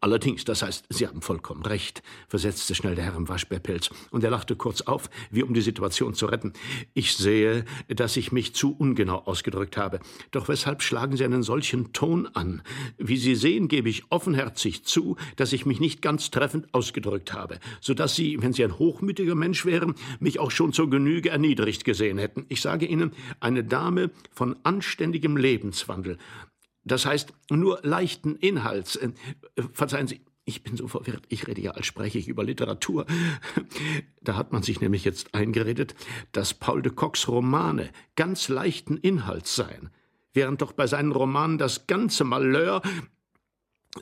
Allerdings, 0.00 0.44
das 0.44 0.62
heißt, 0.62 0.86
Sie 0.88 1.06
haben 1.06 1.20
vollkommen 1.20 1.62
recht, 1.64 2.02
versetzte 2.28 2.74
schnell 2.74 2.94
der 2.94 3.04
Herr 3.04 3.16
im 3.16 3.28
Waschbärpelz, 3.28 3.90
und 4.10 4.22
er 4.22 4.30
lachte 4.30 4.54
kurz 4.54 4.82
auf, 4.82 5.10
wie 5.30 5.42
um 5.42 5.52
die 5.52 5.60
Situation 5.60 6.14
zu 6.14 6.26
retten. 6.26 6.52
Ich 6.92 7.16
sehe, 7.16 7.64
dass 7.88 8.16
ich 8.16 8.30
mich 8.30 8.54
zu 8.54 8.76
ungenau 8.76 9.18
ausgedrückt 9.24 9.76
habe. 9.76 9.98
Doch 10.30 10.48
weshalb 10.48 10.82
schlagen 10.82 11.16
Sie 11.16 11.24
einen 11.24 11.42
solchen 11.42 11.92
Ton 11.92 12.28
an? 12.34 12.62
Wie 12.98 13.16
Sie 13.16 13.34
sehen, 13.34 13.66
gebe 13.66 13.88
ich 13.88 14.04
offenherzig 14.10 14.84
zu, 14.84 15.16
dass 15.36 15.52
ich 15.52 15.66
mich 15.66 15.80
nicht 15.80 16.02
ganz 16.02 16.30
treffend 16.30 16.72
ausgedrückt 16.72 17.32
habe, 17.32 17.58
so 17.80 17.94
dass 17.94 18.14
Sie, 18.14 18.40
wenn 18.40 18.52
Sie 18.52 18.62
ein 18.62 18.78
hochmütiger 18.78 19.34
Mensch 19.34 19.64
wären, 19.64 19.94
mich 20.20 20.38
auch 20.38 20.52
schon 20.52 20.72
zur 20.72 20.88
Genüge 20.88 21.30
erniedrigt 21.30 21.84
gesehen 21.84 22.18
hätten. 22.18 22.46
Ich 22.48 22.60
sage 22.60 22.86
Ihnen, 22.86 23.12
eine 23.40 23.64
Dame 23.64 24.10
von 24.30 24.56
anständigem 24.62 25.36
Lebenswandel, 25.36 26.18
das 26.84 27.06
heißt, 27.06 27.32
nur 27.50 27.80
leichten 27.82 28.36
Inhalts. 28.36 28.96
Äh, 28.96 29.12
verzeihen 29.72 30.06
Sie, 30.06 30.20
ich 30.44 30.62
bin 30.62 30.76
so 30.76 30.88
verwirrt. 30.88 31.24
Ich 31.28 31.46
rede 31.46 31.62
ja, 31.62 31.70
als 31.72 31.86
spreche 31.86 32.18
ich 32.18 32.28
über 32.28 32.44
Literatur. 32.44 33.06
Da 34.20 34.36
hat 34.36 34.52
man 34.52 34.62
sich 34.62 34.80
nämlich 34.80 35.04
jetzt 35.04 35.34
eingeredet, 35.34 35.94
dass 36.32 36.54
Paul 36.54 36.82
de 36.82 36.92
Kochs 36.92 37.28
Romane 37.28 37.90
ganz 38.16 38.48
leichten 38.48 38.96
Inhalts 38.98 39.54
seien, 39.54 39.90
während 40.32 40.62
doch 40.62 40.72
bei 40.72 40.86
seinen 40.86 41.12
Romanen 41.12 41.58
das 41.58 41.86
ganze 41.86 42.24
Malheur, 42.24 42.82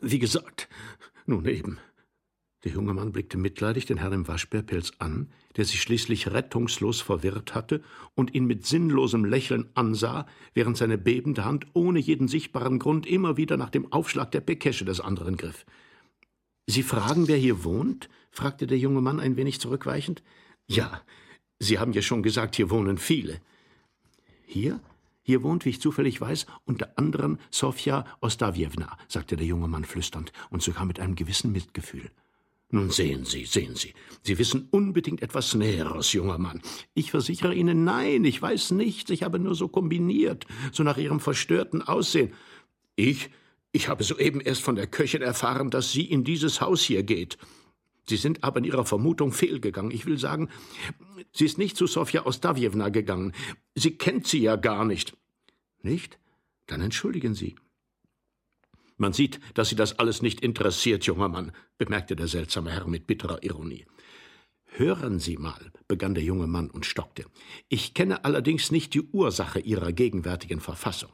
wie 0.00 0.18
gesagt, 0.18 0.68
nun 1.26 1.46
eben. 1.46 1.78
Der 2.64 2.72
junge 2.72 2.94
Mann 2.94 3.10
blickte 3.10 3.38
mitleidig 3.38 3.86
den 3.86 3.98
Herrn 3.98 4.12
im 4.12 4.28
Waschbärpelz 4.28 4.92
an, 4.98 5.28
der 5.56 5.64
sich 5.64 5.82
schließlich 5.82 6.30
rettungslos 6.32 7.00
verwirrt 7.00 7.54
hatte 7.54 7.82
und 8.14 8.34
ihn 8.34 8.44
mit 8.44 8.66
sinnlosem 8.66 9.24
Lächeln 9.24 9.68
ansah, 9.74 10.26
während 10.54 10.76
seine 10.76 10.96
bebende 10.96 11.44
Hand 11.44 11.66
ohne 11.72 11.98
jeden 11.98 12.28
sichtbaren 12.28 12.78
Grund 12.78 13.06
immer 13.06 13.36
wieder 13.36 13.56
nach 13.56 13.70
dem 13.70 13.90
Aufschlag 13.92 14.30
der 14.30 14.42
Pekesche 14.42 14.84
des 14.84 15.00
anderen 15.00 15.36
griff. 15.36 15.66
Sie 16.66 16.84
fragen, 16.84 17.26
wer 17.26 17.36
hier 17.36 17.64
wohnt? 17.64 18.08
fragte 18.30 18.66
der 18.66 18.78
junge 18.78 19.00
Mann 19.00 19.18
ein 19.18 19.36
wenig 19.36 19.60
zurückweichend. 19.60 20.22
Ja, 20.68 21.02
Sie 21.58 21.78
haben 21.78 21.92
ja 21.92 22.02
schon 22.02 22.22
gesagt, 22.22 22.56
hier 22.56 22.70
wohnen 22.70 22.98
viele. 22.98 23.40
Hier? 24.46 24.80
Hier 25.22 25.44
wohnt, 25.44 25.64
wie 25.64 25.70
ich 25.70 25.80
zufällig 25.80 26.20
weiß, 26.20 26.46
unter 26.64 26.98
anderem 26.98 27.38
Sofja 27.50 28.04
Ostawiewna, 28.20 28.98
sagte 29.06 29.36
der 29.36 29.46
junge 29.46 29.68
Mann 29.68 29.84
flüsternd 29.84 30.32
und 30.50 30.62
sogar 30.62 30.84
mit 30.84 30.98
einem 30.98 31.14
gewissen 31.14 31.52
Mitgefühl. 31.52 32.10
Nun 32.74 32.88
sehen 32.88 33.26
Sie, 33.26 33.44
sehen 33.44 33.76
Sie. 33.76 33.92
Sie 34.22 34.38
wissen 34.38 34.66
unbedingt 34.70 35.20
etwas 35.20 35.54
Näheres, 35.54 36.14
junger 36.14 36.38
Mann. 36.38 36.62
Ich 36.94 37.10
versichere 37.10 37.54
Ihnen, 37.54 37.84
nein, 37.84 38.24
ich 38.24 38.40
weiß 38.40 38.70
nichts. 38.70 39.10
Ich 39.10 39.22
habe 39.22 39.38
nur 39.38 39.54
so 39.54 39.68
kombiniert, 39.68 40.46
so 40.72 40.82
nach 40.82 40.96
Ihrem 40.96 41.20
verstörten 41.20 41.82
Aussehen. 41.82 42.32
Ich, 42.96 43.28
ich 43.72 43.88
habe 43.88 44.04
soeben 44.04 44.40
erst 44.40 44.62
von 44.62 44.74
der 44.74 44.86
Köchin 44.86 45.20
erfahren, 45.20 45.68
dass 45.68 45.92
sie 45.92 46.04
in 46.04 46.24
dieses 46.24 46.62
Haus 46.62 46.80
hier 46.82 47.02
geht. 47.02 47.36
Sie 48.06 48.16
sind 48.16 48.42
aber 48.42 48.58
in 48.58 48.64
Ihrer 48.64 48.86
Vermutung 48.86 49.32
fehlgegangen. 49.32 49.90
Ich 49.90 50.06
will 50.06 50.16
sagen, 50.16 50.48
sie 51.30 51.44
ist 51.44 51.58
nicht 51.58 51.76
zu 51.76 51.86
Sofja 51.86 52.24
Ostawiewna 52.24 52.88
gegangen. 52.88 53.34
Sie 53.74 53.98
kennt 53.98 54.26
sie 54.26 54.40
ja 54.40 54.56
gar 54.56 54.86
nicht. 54.86 55.14
Nicht? 55.82 56.18
Dann 56.66 56.80
entschuldigen 56.80 57.34
Sie. 57.34 57.54
Man 58.96 59.12
sieht, 59.12 59.40
dass 59.54 59.68
Sie 59.68 59.76
das 59.76 59.98
alles 59.98 60.22
nicht 60.22 60.40
interessiert, 60.40 61.04
junger 61.04 61.28
Mann, 61.28 61.52
bemerkte 61.78 62.16
der 62.16 62.28
seltsame 62.28 62.70
Herr 62.70 62.86
mit 62.86 63.06
bitterer 63.06 63.42
Ironie. 63.42 63.86
Hören 64.64 65.18
Sie 65.18 65.36
mal, 65.36 65.70
begann 65.86 66.14
der 66.14 66.24
junge 66.24 66.46
Mann 66.46 66.70
und 66.70 66.86
stockte. 66.86 67.26
Ich 67.68 67.92
kenne 67.92 68.24
allerdings 68.24 68.70
nicht 68.70 68.94
die 68.94 69.02
Ursache 69.02 69.60
Ihrer 69.60 69.92
gegenwärtigen 69.92 70.60
Verfassung. 70.60 71.10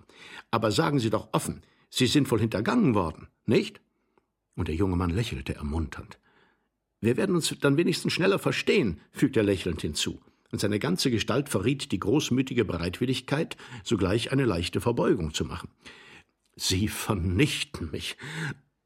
Aber 0.51 0.71
sagen 0.71 1.01
Sie 1.01 1.11
doch 1.11 1.29
offen, 1.33 1.63
Sie 1.91 2.07
sind 2.07 2.31
wohl 2.31 2.41
hintergangen 2.41 2.95
worden, 2.95 3.29
nicht? 3.47 3.81
Und 4.55 4.69
der 4.69 4.75
junge 4.75 4.97
Mann 4.97 5.11
lächelte 5.11 5.55
ermunternd. 5.55 6.19
Wir 7.01 7.17
werden 7.17 7.35
uns 7.35 7.55
dann 7.61 7.77
wenigstens 7.77 8.13
schneller 8.13 8.39
verstehen, 8.39 9.01
fügte 9.13 9.41
er 9.41 9.45
lächelnd 9.45 9.83
hinzu, 9.83 10.21
und 10.51 10.61
seine 10.61 10.79
ganze 10.79 11.11
Gestalt 11.11 11.49
verriet 11.49 11.93
die 11.93 12.01
großmütige 12.01 12.65
Bereitwilligkeit, 12.65 13.57
sogleich 13.85 14.33
eine 14.33 14.45
leichte 14.45 14.81
Verbeugung 14.81 15.35
zu 15.35 15.45
machen. 15.45 15.69
Sie 16.59 16.89
vernichten 16.89 17.91
mich. 17.91 18.17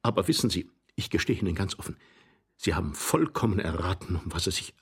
Aber 0.03 0.29
wissen 0.29 0.51
Sie, 0.51 0.71
ich 0.95 1.11
gestehe 1.11 1.37
Ihnen 1.37 1.55
ganz 1.55 1.79
offen, 1.79 1.97
Sie 2.57 2.75
haben 2.75 2.95
vollkommen 2.95 3.59
erraten, 3.59 4.17
um 4.17 4.33
was 4.33 4.47
es 4.47 4.57
sich. 4.57 4.75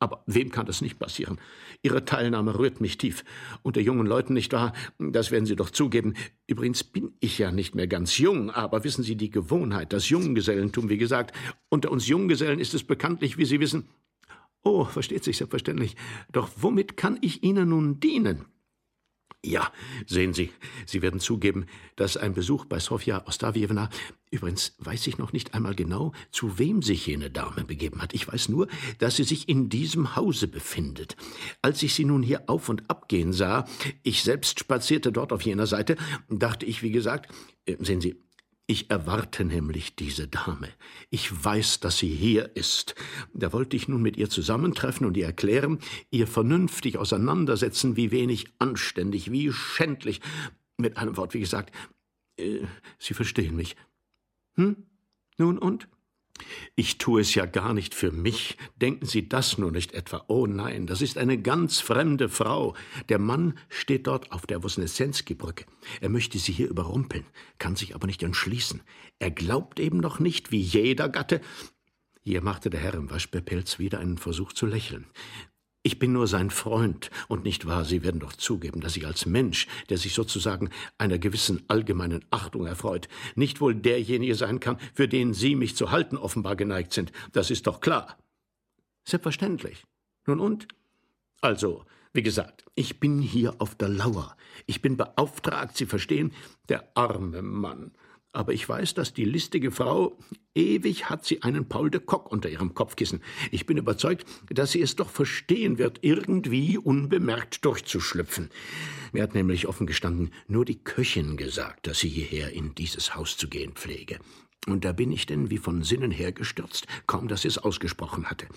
Aber 0.00 0.22
wem 0.26 0.50
kann 0.50 0.66
das 0.66 0.80
nicht 0.80 0.98
passieren? 0.98 1.38
Ihre 1.80 2.04
Teilnahme 2.04 2.58
rührt 2.58 2.80
mich 2.80 2.98
tief. 2.98 3.24
Unter 3.62 3.80
jungen 3.80 4.06
Leuten 4.06 4.34
nicht 4.34 4.52
wahr? 4.52 4.72
Das 4.98 5.30
werden 5.30 5.46
Sie 5.46 5.56
doch 5.56 5.70
zugeben. 5.70 6.14
Übrigens 6.46 6.82
bin 6.82 7.12
ich 7.20 7.38
ja 7.38 7.52
nicht 7.52 7.74
mehr 7.74 7.86
ganz 7.86 8.18
jung, 8.18 8.50
aber 8.50 8.84
wissen 8.84 9.04
Sie, 9.04 9.16
die 9.16 9.30
Gewohnheit, 9.30 9.92
das 9.92 10.08
Junggesellentum, 10.08 10.88
wie 10.88 10.98
gesagt, 10.98 11.34
unter 11.68 11.90
uns 11.90 12.08
Junggesellen 12.08 12.58
ist 12.58 12.74
es 12.74 12.84
bekanntlich, 12.84 13.38
wie 13.38 13.44
Sie 13.44 13.60
wissen. 13.60 13.88
Oh, 14.62 14.84
versteht 14.84 15.24
sich 15.24 15.36
selbstverständlich. 15.36 15.96
Doch 16.32 16.50
womit 16.56 16.96
kann 16.96 17.18
ich 17.20 17.42
Ihnen 17.42 17.68
nun 17.68 18.00
dienen? 18.00 18.46
Ja, 19.44 19.70
sehen 20.06 20.32
Sie, 20.32 20.50
Sie 20.86 21.02
werden 21.02 21.20
zugeben, 21.20 21.66
dass 21.96 22.16
ein 22.16 22.32
Besuch 22.32 22.64
bei 22.64 22.78
Sofja 22.78 23.26
Ostawiewna, 23.26 23.90
übrigens 24.30 24.74
weiß 24.78 25.06
ich 25.06 25.18
noch 25.18 25.34
nicht 25.34 25.52
einmal 25.52 25.74
genau, 25.74 26.12
zu 26.32 26.58
wem 26.58 26.80
sich 26.80 27.06
jene 27.06 27.30
Dame 27.30 27.64
begeben 27.64 28.00
hat. 28.00 28.14
Ich 28.14 28.26
weiß 28.26 28.48
nur, 28.48 28.68
dass 29.00 29.16
sie 29.16 29.24
sich 29.24 29.50
in 29.50 29.68
diesem 29.68 30.16
Hause 30.16 30.48
befindet. 30.48 31.16
Als 31.60 31.82
ich 31.82 31.92
sie 31.92 32.06
nun 32.06 32.22
hier 32.22 32.44
auf 32.48 32.70
und 32.70 32.88
ab 32.88 33.06
gehen 33.08 33.34
sah, 33.34 33.66
ich 34.02 34.22
selbst 34.22 34.60
spazierte 34.60 35.12
dort 35.12 35.30
auf 35.30 35.42
jener 35.42 35.66
Seite, 35.66 35.96
dachte 36.30 36.64
ich, 36.64 36.82
wie 36.82 36.90
gesagt, 36.90 37.30
äh, 37.66 37.76
sehen 37.80 38.00
Sie, 38.00 38.16
ich 38.66 38.90
erwarte 38.90 39.44
nämlich 39.44 39.94
diese 39.94 40.26
Dame. 40.26 40.68
Ich 41.10 41.44
weiß, 41.44 41.80
dass 41.80 41.98
sie 41.98 42.08
hier 42.08 42.56
ist. 42.56 42.94
Da 43.34 43.52
wollte 43.52 43.76
ich 43.76 43.88
nun 43.88 44.00
mit 44.00 44.16
ihr 44.16 44.30
zusammentreffen 44.30 45.06
und 45.06 45.16
ihr 45.16 45.26
erklären, 45.26 45.80
ihr 46.10 46.26
vernünftig 46.26 46.96
auseinandersetzen, 46.96 47.96
wie 47.96 48.10
wenig 48.10 48.46
anständig, 48.58 49.30
wie 49.30 49.52
schändlich. 49.52 50.20
Mit 50.78 50.96
einem 50.96 51.16
Wort, 51.16 51.34
wie 51.34 51.40
gesagt, 51.40 51.74
äh, 52.36 52.60
Sie 52.98 53.14
verstehen 53.14 53.54
mich. 53.54 53.76
Hm? 54.54 54.76
Nun 55.36 55.58
und? 55.58 55.88
Ich 56.76 56.98
tue 56.98 57.20
es 57.20 57.34
ja 57.34 57.46
gar 57.46 57.74
nicht 57.74 57.94
für 57.94 58.10
mich. 58.10 58.56
Denken 58.80 59.06
Sie 59.06 59.28
das 59.28 59.58
nur 59.58 59.70
nicht 59.70 59.92
etwa. 59.92 60.24
Oh 60.26 60.46
nein, 60.46 60.86
das 60.86 61.00
ist 61.00 61.16
eine 61.16 61.40
ganz 61.40 61.80
fremde 61.80 62.28
Frau. 62.28 62.74
Der 63.08 63.18
Mann 63.18 63.56
steht 63.68 64.06
dort 64.06 64.32
auf 64.32 64.46
der 64.46 64.62
Wosneszenski-Brücke. 64.62 65.64
Er 66.00 66.08
möchte 66.08 66.38
sie 66.38 66.52
hier 66.52 66.68
überrumpeln, 66.68 67.24
kann 67.58 67.76
sich 67.76 67.94
aber 67.94 68.06
nicht 68.06 68.22
entschließen. 68.22 68.82
Er 69.18 69.30
glaubt 69.30 69.78
eben 69.78 69.98
noch 69.98 70.18
nicht, 70.18 70.50
wie 70.50 70.60
jeder 70.60 71.08
Gatte. 71.08 71.40
Hier 72.22 72.42
machte 72.42 72.70
der 72.70 72.80
Herr 72.80 72.94
im 72.94 73.10
Waschbärpelz 73.10 73.78
wieder 73.78 74.00
einen 74.00 74.18
Versuch 74.18 74.52
zu 74.52 74.66
lächeln. 74.66 75.06
Ich 75.86 75.98
bin 75.98 76.14
nur 76.14 76.26
sein 76.26 76.48
Freund, 76.48 77.10
und 77.28 77.44
nicht 77.44 77.66
wahr, 77.66 77.84
Sie 77.84 78.02
werden 78.02 78.18
doch 78.18 78.32
zugeben, 78.32 78.80
dass 78.80 78.96
ich 78.96 79.06
als 79.06 79.26
Mensch, 79.26 79.66
der 79.90 79.98
sich 79.98 80.14
sozusagen 80.14 80.70
einer 80.96 81.18
gewissen 81.18 81.62
allgemeinen 81.68 82.24
Achtung 82.30 82.66
erfreut, 82.66 83.06
nicht 83.34 83.60
wohl 83.60 83.74
derjenige 83.74 84.34
sein 84.34 84.60
kann, 84.60 84.78
für 84.94 85.08
den 85.08 85.34
Sie 85.34 85.54
mich 85.54 85.76
zu 85.76 85.90
halten 85.90 86.16
offenbar 86.16 86.56
geneigt 86.56 86.94
sind. 86.94 87.12
Das 87.32 87.50
ist 87.50 87.66
doch 87.66 87.82
klar. 87.82 88.16
Selbstverständlich. 89.04 89.84
Nun 90.26 90.40
und? 90.40 90.68
Also, 91.42 91.84
wie 92.14 92.22
gesagt, 92.22 92.64
ich 92.74 92.98
bin 92.98 93.20
hier 93.20 93.56
auf 93.58 93.74
der 93.74 93.90
Lauer. 93.90 94.38
Ich 94.64 94.80
bin 94.80 94.96
beauftragt, 94.96 95.76
Sie 95.76 95.84
verstehen, 95.84 96.32
der 96.70 96.96
arme 96.96 97.42
Mann. 97.42 97.92
Aber 98.34 98.52
ich 98.52 98.68
weiß, 98.68 98.94
dass 98.94 99.14
die 99.14 99.24
listige 99.24 99.70
Frau, 99.70 100.18
ewig 100.56 101.08
hat 101.08 101.24
sie 101.24 101.42
einen 101.42 101.68
Paul 101.68 101.88
de 101.88 102.00
Kock 102.00 102.32
unter 102.32 102.50
ihrem 102.50 102.74
Kopfkissen. 102.74 103.22
Ich 103.52 103.64
bin 103.64 103.76
überzeugt, 103.76 104.26
dass 104.50 104.72
sie 104.72 104.82
es 104.82 104.96
doch 104.96 105.08
verstehen 105.08 105.78
wird, 105.78 106.00
irgendwie 106.02 106.76
unbemerkt 106.76 107.64
durchzuschlüpfen. 107.64 108.50
Mir 109.12 109.22
hat 109.22 109.34
nämlich 109.36 109.68
offen 109.68 109.86
gestanden 109.86 110.32
nur 110.48 110.64
die 110.64 110.82
Köchin 110.82 111.36
gesagt, 111.36 111.86
dass 111.86 112.00
sie 112.00 112.08
hierher 112.08 112.52
in 112.52 112.74
dieses 112.74 113.14
Haus 113.14 113.36
zu 113.36 113.48
gehen 113.48 113.74
pflege. 113.74 114.18
Und 114.66 114.84
da 114.84 114.90
bin 114.90 115.12
ich 115.12 115.26
denn 115.26 115.50
wie 115.50 115.58
von 115.58 115.84
Sinnen 115.84 116.10
hergestürzt, 116.10 116.88
kaum 117.06 117.28
dass 117.28 117.42
sie 117.42 117.48
es 117.48 117.58
ausgesprochen 117.58 118.28
hatte. 118.30 118.48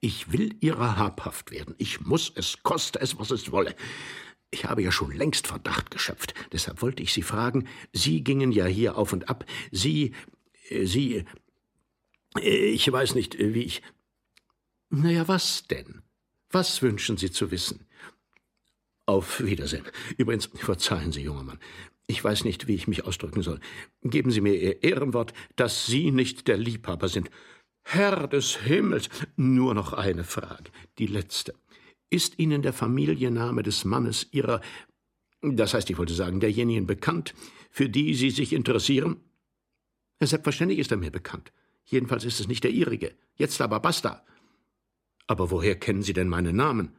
Ich 0.00 0.30
will 0.30 0.54
ihrer 0.60 0.98
habhaft 0.98 1.50
werden. 1.50 1.74
Ich 1.78 2.00
muss 2.02 2.30
es, 2.36 2.62
koste 2.62 3.00
es, 3.00 3.18
was 3.18 3.32
es 3.32 3.50
wolle. 3.50 3.74
Ich 4.50 4.64
habe 4.64 4.82
ja 4.82 4.92
schon 4.92 5.12
längst 5.12 5.46
Verdacht 5.46 5.90
geschöpft. 5.90 6.34
Deshalb 6.52 6.82
wollte 6.82 7.02
ich 7.02 7.12
Sie 7.12 7.22
fragen. 7.22 7.68
Sie 7.92 8.22
gingen 8.22 8.52
ja 8.52 8.66
hier 8.66 8.96
auf 8.96 9.12
und 9.12 9.28
ab. 9.28 9.44
Sie, 9.70 10.12
äh, 10.68 10.86
Sie, 10.86 11.24
äh, 12.38 12.70
ich 12.70 12.90
weiß 12.90 13.14
nicht, 13.14 13.34
äh, 13.34 13.54
wie 13.54 13.62
ich. 13.62 13.82
Na 14.88 15.10
ja, 15.10 15.26
was 15.28 15.66
denn? 15.66 16.02
Was 16.50 16.80
wünschen 16.80 17.16
Sie 17.16 17.30
zu 17.30 17.50
wissen? 17.50 17.86
Auf 19.04 19.44
Wiedersehen. 19.44 19.84
Übrigens, 20.16 20.50
verzeihen 20.54 21.12
Sie, 21.12 21.22
junger 21.22 21.42
Mann. 21.42 21.58
Ich 22.06 22.22
weiß 22.22 22.44
nicht, 22.44 22.68
wie 22.68 22.74
ich 22.74 22.86
mich 22.86 23.04
ausdrücken 23.04 23.42
soll. 23.42 23.60
Geben 24.02 24.30
Sie 24.30 24.40
mir 24.40 24.54
Ihr 24.54 24.82
Ehrenwort, 24.84 25.32
dass 25.56 25.86
Sie 25.86 26.12
nicht 26.12 26.46
der 26.46 26.56
Liebhaber 26.56 27.08
sind. 27.08 27.30
Herr 27.82 28.26
des 28.28 28.56
Himmels. 28.56 29.08
Nur 29.36 29.74
noch 29.74 29.92
eine 29.92 30.24
Frage, 30.24 30.70
die 30.98 31.06
letzte. 31.06 31.54
Ist 32.10 32.38
Ihnen 32.38 32.62
der 32.62 32.72
Familienname 32.72 33.62
des 33.62 33.84
Mannes 33.84 34.28
Ihrer, 34.30 34.60
das 35.42 35.74
heißt, 35.74 35.90
ich 35.90 35.98
wollte 35.98 36.14
sagen, 36.14 36.40
derjenigen 36.40 36.86
bekannt, 36.86 37.34
für 37.70 37.88
die 37.88 38.14
Sie 38.14 38.30
sich 38.30 38.52
interessieren? 38.52 39.16
Selbstverständlich 40.20 40.78
ist 40.78 40.92
er 40.92 40.96
mir 40.96 41.10
bekannt. 41.10 41.52
Jedenfalls 41.84 42.24
ist 42.24 42.40
es 42.40 42.48
nicht 42.48 42.64
der 42.64 42.70
Ihrige. 42.70 43.14
Jetzt 43.36 43.60
aber 43.60 43.80
basta. 43.80 44.24
Aber 45.26 45.50
woher 45.50 45.78
kennen 45.78 46.02
Sie 46.02 46.12
denn 46.12 46.28
meinen 46.28 46.56
Namen? 46.56 46.96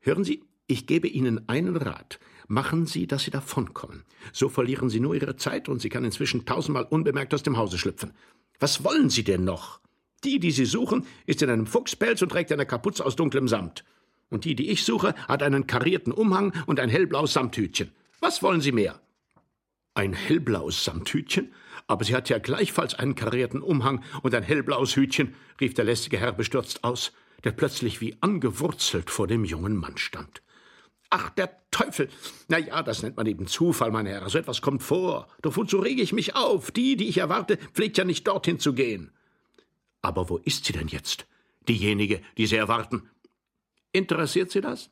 Hören 0.00 0.24
Sie, 0.24 0.42
ich 0.66 0.86
gebe 0.86 1.08
Ihnen 1.08 1.48
einen 1.48 1.76
Rat. 1.76 2.20
Machen 2.48 2.86
Sie, 2.86 3.06
dass 3.06 3.24
Sie 3.24 3.30
davonkommen. 3.30 4.04
So 4.32 4.48
verlieren 4.48 4.90
Sie 4.90 5.00
nur 5.00 5.14
Ihre 5.14 5.36
Zeit 5.36 5.68
und 5.68 5.80
sie 5.80 5.88
kann 5.88 6.04
inzwischen 6.04 6.44
tausendmal 6.46 6.84
unbemerkt 6.84 7.32
aus 7.32 7.42
dem 7.42 7.56
Hause 7.56 7.78
schlüpfen. 7.78 8.12
Was 8.58 8.84
wollen 8.84 9.08
Sie 9.08 9.24
denn 9.24 9.44
noch? 9.44 9.80
Die, 10.24 10.38
die 10.38 10.50
Sie 10.50 10.66
suchen, 10.66 11.06
ist 11.26 11.42
in 11.42 11.50
einem 11.50 11.66
Fuchspelz 11.66 12.22
und 12.22 12.30
trägt 12.30 12.52
eine 12.52 12.66
Kapuze 12.66 13.04
aus 13.04 13.16
dunklem 13.16 13.48
Samt. 13.48 13.84
Und 14.30 14.44
die, 14.44 14.54
die 14.54 14.70
ich 14.70 14.84
suche, 14.84 15.14
hat 15.28 15.42
einen 15.42 15.66
karierten 15.66 16.12
Umhang 16.12 16.52
und 16.66 16.80
ein 16.80 16.88
hellblaues 16.88 17.32
Samthütchen. 17.32 17.92
Was 18.20 18.42
wollen 18.42 18.60
Sie 18.60 18.72
mehr? 18.72 19.00
Ein 19.94 20.12
hellblaues 20.12 20.84
Samthütchen? 20.84 21.52
Aber 21.86 22.04
sie 22.04 22.14
hat 22.14 22.28
ja 22.28 22.38
gleichfalls 22.38 22.94
einen 22.94 23.16
karierten 23.16 23.60
Umhang 23.60 24.04
und 24.22 24.34
ein 24.34 24.44
hellblaues 24.44 24.94
Hütchen, 24.94 25.34
rief 25.60 25.74
der 25.74 25.84
lästige 25.84 26.18
Herr 26.18 26.32
bestürzt 26.32 26.84
aus, 26.84 27.12
der 27.42 27.50
plötzlich 27.50 28.00
wie 28.00 28.16
angewurzelt 28.20 29.10
vor 29.10 29.26
dem 29.26 29.44
jungen 29.44 29.76
Mann 29.76 29.98
stand. 29.98 30.42
Ach, 31.10 31.30
der 31.30 31.50
Teufel! 31.72 32.08
Na 32.46 32.58
ja, 32.58 32.84
das 32.84 33.02
nennt 33.02 33.16
man 33.16 33.26
eben 33.26 33.48
Zufall, 33.48 33.90
mein 33.90 34.06
Herr. 34.06 34.28
So 34.28 34.38
etwas 34.38 34.62
kommt 34.62 34.84
vor. 34.84 35.26
Doch 35.42 35.56
wozu 35.56 35.80
rege 35.80 36.02
ich 36.02 36.12
mich 36.12 36.36
auf? 36.36 36.70
Die, 36.70 36.96
die 36.96 37.08
ich 37.08 37.18
erwarte, 37.18 37.56
pflegt 37.72 37.98
ja 37.98 38.04
nicht 38.04 38.28
dorthin 38.28 38.60
zu 38.60 38.74
gehen. 38.74 39.10
Aber 40.02 40.30
wo 40.30 40.36
ist 40.38 40.66
sie 40.66 40.72
denn 40.72 40.86
jetzt? 40.86 41.26
Diejenige, 41.68 42.22
die 42.38 42.46
Sie 42.46 42.56
erwarten. 42.56 43.10
Interessiert 43.92 44.50
Sie 44.50 44.60
das? 44.60 44.90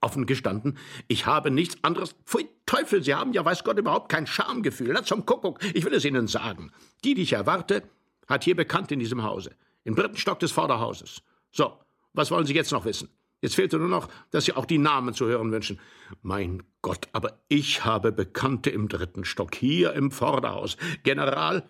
Offen 0.00 0.26
gestanden, 0.26 0.78
ich 1.08 1.26
habe 1.26 1.50
nichts 1.50 1.76
anderes. 1.82 2.14
Pfui 2.24 2.48
Teufel, 2.66 3.02
Sie 3.02 3.14
haben 3.14 3.32
ja, 3.32 3.44
weiß 3.44 3.64
Gott, 3.64 3.78
überhaupt 3.78 4.10
kein 4.10 4.26
Schamgefühl. 4.26 4.92
Na, 4.92 5.02
zum 5.02 5.26
Kuckuck, 5.26 5.58
ich 5.74 5.84
will 5.84 5.94
es 5.94 6.04
Ihnen 6.04 6.28
sagen. 6.28 6.70
Die, 7.02 7.14
die 7.14 7.22
ich 7.22 7.32
erwarte, 7.32 7.82
hat 8.28 8.44
hier 8.44 8.54
bekannt 8.54 8.92
in 8.92 9.00
diesem 9.00 9.22
Hause. 9.22 9.56
Im 9.84 9.96
dritten 9.96 10.16
Stock 10.16 10.38
des 10.38 10.52
Vorderhauses. 10.52 11.22
So, 11.50 11.78
was 12.12 12.30
wollen 12.30 12.46
Sie 12.46 12.54
jetzt 12.54 12.72
noch 12.72 12.84
wissen? 12.84 13.08
Jetzt 13.40 13.54
fehlte 13.54 13.78
nur 13.78 13.88
noch, 13.88 14.08
dass 14.30 14.44
Sie 14.44 14.52
auch 14.52 14.66
die 14.66 14.78
Namen 14.78 15.14
zu 15.14 15.26
hören 15.26 15.50
wünschen. 15.50 15.80
Mein 16.22 16.62
Gott, 16.82 17.08
aber 17.12 17.40
ich 17.48 17.84
habe 17.84 18.12
Bekannte 18.12 18.70
im 18.70 18.88
dritten 18.88 19.24
Stock, 19.24 19.54
hier 19.54 19.94
im 19.94 20.10
Vorderhaus. 20.10 20.76
General? 21.04 21.68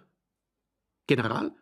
General? 1.06 1.52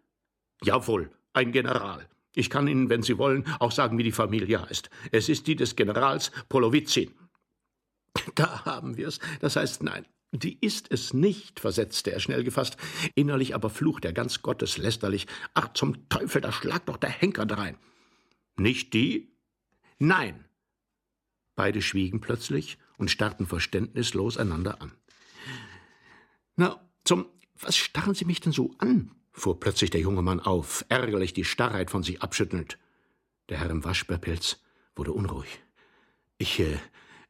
Jawohl, 0.62 1.10
ein 1.32 1.52
General. 1.52 2.08
Ich 2.36 2.50
kann 2.50 2.68
Ihnen, 2.68 2.90
wenn 2.90 3.02
Sie 3.02 3.16
wollen, 3.16 3.44
auch 3.60 3.72
sagen, 3.72 3.96
wie 3.96 4.02
die 4.02 4.12
Familie 4.12 4.60
heißt. 4.60 4.90
Es 5.10 5.30
ist 5.30 5.46
die 5.46 5.56
des 5.56 5.74
Generals 5.74 6.30
Polowitzin. 6.50 7.12
Da 8.34 8.64
haben 8.66 8.98
wir 8.98 9.08
es. 9.08 9.20
Das 9.40 9.56
heißt, 9.56 9.82
nein, 9.82 10.06
die 10.32 10.58
ist 10.60 10.92
es 10.92 11.14
nicht, 11.14 11.60
versetzte 11.60 12.12
er 12.12 12.20
schnell 12.20 12.44
gefasst. 12.44 12.76
Innerlich 13.14 13.54
aber 13.54 13.70
flucht 13.70 14.04
er 14.04 14.12
ganz 14.12 14.42
gotteslästerlich. 14.42 15.26
Ach, 15.54 15.72
zum 15.72 16.10
Teufel, 16.10 16.42
da 16.42 16.52
schlag 16.52 16.84
doch 16.84 16.98
der 16.98 17.10
Henker 17.10 17.46
drein. 17.46 17.78
Nicht 18.56 18.92
die? 18.92 19.34
Nein. 19.98 20.44
Beide 21.54 21.80
schwiegen 21.80 22.20
plötzlich 22.20 22.76
und 22.98 23.10
starrten 23.10 23.46
verständnislos 23.46 24.36
einander 24.36 24.82
an. 24.82 24.92
Na, 26.56 26.86
zum, 27.04 27.26
was 27.58 27.78
starren 27.78 28.14
Sie 28.14 28.26
mich 28.26 28.40
denn 28.40 28.52
so 28.52 28.74
an? 28.76 29.15
Fuhr 29.36 29.60
plötzlich 29.60 29.90
der 29.90 30.00
junge 30.00 30.22
Mann 30.22 30.40
auf, 30.40 30.84
ärgerlich 30.88 31.34
die 31.34 31.44
Starrheit 31.44 31.90
von 31.90 32.02
sich 32.02 32.22
abschüttelnd. 32.22 32.78
Der 33.48 33.60
Herr 33.60 33.70
im 33.70 33.84
Waschbärpelz 33.84 34.62
wurde 34.96 35.12
unruhig. 35.12 35.60
Ich, 36.38 36.58
äh, 36.58 36.78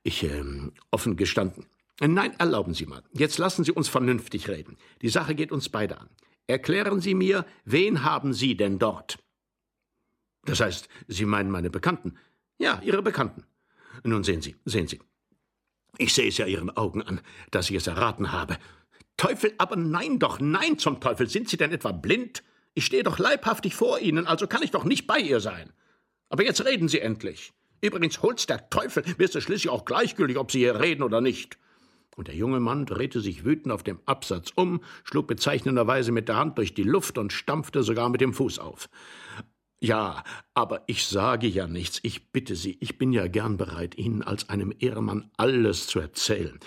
ich, 0.03 0.23
äh, 0.23 0.45
offen 0.91 1.17
gestanden. 1.17 1.67
Nein, 2.01 2.39
erlauben 2.39 2.75
Sie 2.75 2.87
mal. 2.87 3.03
Jetzt 3.13 3.39
lassen 3.39 3.65
Sie 3.65 3.73
uns 3.73 3.89
vernünftig 3.89 4.49
reden. 4.49 4.77
Die 5.03 5.09
Sache 5.09 5.35
geht 5.35 5.51
uns 5.51 5.69
beide 5.69 5.99
an. 5.99 6.09
Erklären 6.47 7.01
Sie 7.01 7.15
mir, 7.15 7.45
wen 7.65 8.05
haben 8.05 8.33
Sie 8.33 8.57
denn 8.57 8.79
dort? 8.79 9.19
Das 10.45 10.61
heißt, 10.61 10.89
Sie 11.09 11.25
meinen 11.25 11.51
meine 11.51 11.71
Bekannten? 11.71 12.19
Ja, 12.59 12.81
Ihre 12.85 13.03
Bekannten. 13.03 13.45
Nun 14.05 14.23
sehen 14.23 14.43
Sie, 14.43 14.55
sehen 14.65 14.87
Sie. 14.87 15.01
Ich 15.99 16.15
sehe 16.15 16.29
es 16.29 16.37
ja 16.37 16.47
Ihren 16.47 16.71
Augen 16.77 17.03
an, 17.03 17.21
dass 17.51 17.71
ich 17.71 17.77
es 17.77 17.87
erraten 17.87 18.31
habe. 18.31 18.59
Teufel, 19.17 19.55
aber 19.59 19.77
nein 19.77 20.19
doch, 20.19 20.41
nein 20.41 20.79
zum 20.79 21.01
Teufel. 21.01 21.29
Sind 21.29 21.49
Sie 21.49 21.57
denn 21.57 21.73
etwa 21.73 21.93
blind? 21.93 22.43
Ich 22.75 22.85
stehe 22.85 23.03
doch 23.03 23.19
leibhaftig 23.19 23.75
vor 23.75 23.99
Ihnen, 24.01 24.27
also 24.27 24.47
kann 24.47 24.63
ich 24.63 24.71
doch 24.71 24.85
nicht 24.85 25.07
bei 25.07 25.19
ihr 25.19 25.41
sein. 25.41 25.73
Aber 26.29 26.45
jetzt 26.45 26.65
reden 26.65 26.89
Sie 26.89 27.01
endlich. 27.01 27.53
Übrigens 27.81 28.23
holt's 28.23 28.47
der 28.47 28.69
Teufel, 28.69 29.05
mir 29.17 29.25
ist 29.25 29.37
es 29.37 29.45
schließlich 29.45 29.71
auch 29.71 29.85
gleichgültig, 29.85 30.39
ob 30.39 30.51
Sie 30.51 30.59
hier 30.59 30.81
reden 30.81 31.03
oder 31.03 31.21
nicht. 31.21 31.59
Und 32.17 32.29
der 32.29 32.35
junge 32.35 32.61
Mann 32.61 32.87
drehte 32.87 33.21
sich 33.21 33.45
wütend 33.45 33.73
auf 33.73 33.83
dem 33.83 34.01
Absatz 34.07 34.51
um, 34.55 34.81
schlug 35.05 35.27
bezeichnenderweise 35.27 36.13
mit 36.13 36.29
der 36.29 36.37
Hand 36.37 36.57
durch 36.59 36.73
die 36.73 36.83
Luft 36.83 37.19
und 37.19 37.33
stampfte 37.33 37.83
sogar 37.83 38.09
mit 38.09 38.23
dem 38.23 38.33
Fuß 38.33 38.59
auf. 38.59 38.89
Ja, 39.79 40.25
aber 40.55 40.83
ich 40.87 41.07
sage 41.07 41.47
ja 41.47 41.67
nichts. 41.67 42.01
Ich 42.03 42.33
bitte 42.33 42.57
Sie, 42.57 42.79
ich 42.81 42.97
bin 42.97 43.13
ja 43.13 43.27
gern 43.29 43.59
bereit, 43.59 43.97
Ihnen 43.99 44.23
als 44.23 44.49
einem 44.49 44.73
Ehemann 44.79 45.31
alles 45.37 45.87
zu 45.87 46.01
erzählen. 46.01 46.59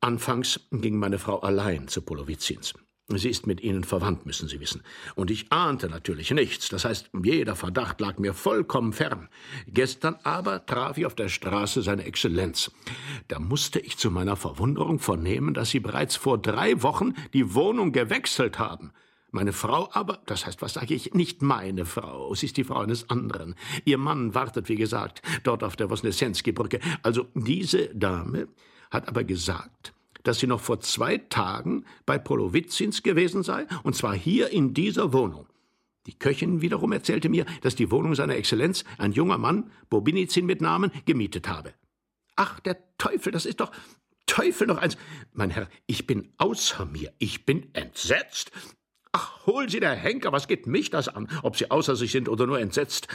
Anfangs 0.00 0.60
ging 0.70 0.96
meine 0.96 1.18
Frau 1.18 1.40
allein 1.40 1.88
zu 1.88 2.02
Polowizins. 2.02 2.74
Sie 3.10 3.30
ist 3.30 3.46
mit 3.46 3.62
Ihnen 3.62 3.84
verwandt, 3.84 4.26
müssen 4.26 4.48
Sie 4.48 4.60
wissen. 4.60 4.82
Und 5.14 5.30
ich 5.30 5.50
ahnte 5.50 5.88
natürlich 5.88 6.30
nichts. 6.30 6.68
Das 6.68 6.84
heißt, 6.84 7.10
jeder 7.22 7.56
Verdacht 7.56 8.00
lag 8.00 8.18
mir 8.18 8.34
vollkommen 8.34 8.92
fern. 8.92 9.28
Gestern 9.66 10.16
aber 10.24 10.66
traf 10.66 10.98
ich 10.98 11.06
auf 11.06 11.14
der 11.14 11.30
Straße 11.30 11.82
seine 11.82 12.04
Exzellenz. 12.04 12.70
Da 13.28 13.38
musste 13.38 13.80
ich 13.80 13.96
zu 13.96 14.10
meiner 14.10 14.36
Verwunderung 14.36 14.98
vernehmen, 14.98 15.54
dass 15.54 15.70
Sie 15.70 15.80
bereits 15.80 16.16
vor 16.16 16.36
drei 16.36 16.82
Wochen 16.82 17.14
die 17.32 17.54
Wohnung 17.54 17.92
gewechselt 17.92 18.58
haben. 18.58 18.92
Meine 19.30 19.52
Frau 19.52 19.88
aber, 19.92 20.20
das 20.26 20.46
heißt, 20.46 20.62
was 20.62 20.74
sage 20.74 20.94
ich, 20.94 21.12
nicht 21.12 21.42
meine 21.42 21.84
Frau, 21.84 22.34
sie 22.34 22.46
ist 22.46 22.56
die 22.56 22.64
Frau 22.64 22.78
eines 22.78 23.10
anderen. 23.10 23.56
Ihr 23.84 23.98
Mann 23.98 24.34
wartet, 24.34 24.70
wie 24.70 24.76
gesagt, 24.76 25.20
dort 25.42 25.62
auf 25.62 25.76
der 25.76 25.90
Wosnesensky-Brücke. 25.90 26.80
Also 27.02 27.26
diese 27.34 27.94
Dame 27.94 28.48
hat 28.90 29.08
aber 29.08 29.24
gesagt, 29.24 29.92
dass 30.22 30.40
sie 30.40 30.46
noch 30.46 30.60
vor 30.60 30.80
zwei 30.80 31.18
Tagen 31.18 31.84
bei 32.06 32.18
Polowitzins 32.18 33.02
gewesen 33.02 33.42
sei, 33.42 33.66
und 33.82 33.96
zwar 33.96 34.14
hier 34.14 34.50
in 34.50 34.74
dieser 34.74 35.12
Wohnung. 35.12 35.46
Die 36.06 36.18
Köchin 36.18 36.62
wiederum 36.62 36.92
erzählte 36.92 37.28
mir, 37.28 37.44
dass 37.62 37.74
die 37.74 37.90
Wohnung 37.90 38.14
seiner 38.14 38.36
Exzellenz 38.36 38.84
ein 38.96 39.12
junger 39.12 39.38
Mann, 39.38 39.70
Bobinizin 39.90 40.46
mit 40.46 40.60
Namen, 40.60 40.90
gemietet 41.04 41.48
habe. 41.48 41.74
Ach, 42.34 42.60
der 42.60 42.78
Teufel, 42.96 43.32
das 43.32 43.44
ist 43.44 43.60
doch 43.60 43.72
Teufel 44.26 44.66
noch 44.66 44.78
eins. 44.78 44.96
Mein 45.32 45.50
Herr, 45.50 45.68
ich 45.86 46.06
bin 46.06 46.32
außer 46.38 46.86
mir, 46.86 47.12
ich 47.18 47.44
bin 47.44 47.74
entsetzt. 47.74 48.52
Ach, 49.12 49.46
hol 49.46 49.68
Sie 49.68 49.80
der 49.80 49.94
Henker, 49.94 50.32
was 50.32 50.48
geht 50.48 50.66
mich 50.66 50.90
das 50.90 51.08
an, 51.08 51.28
ob 51.42 51.56
Sie 51.56 51.70
außer 51.70 51.96
sich 51.96 52.12
sind 52.12 52.28
oder 52.28 52.46
nur 52.46 52.60
entsetzt? 52.60 53.08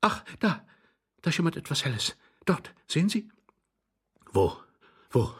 Ach, 0.00 0.24
da, 0.40 0.66
da 1.22 1.32
schimmert 1.32 1.56
etwas 1.56 1.84
Helles. 1.84 2.16
Dort, 2.44 2.74
sehen 2.86 3.08
Sie? 3.08 3.28
Wo? 4.32 4.56
Wo? 5.10 5.34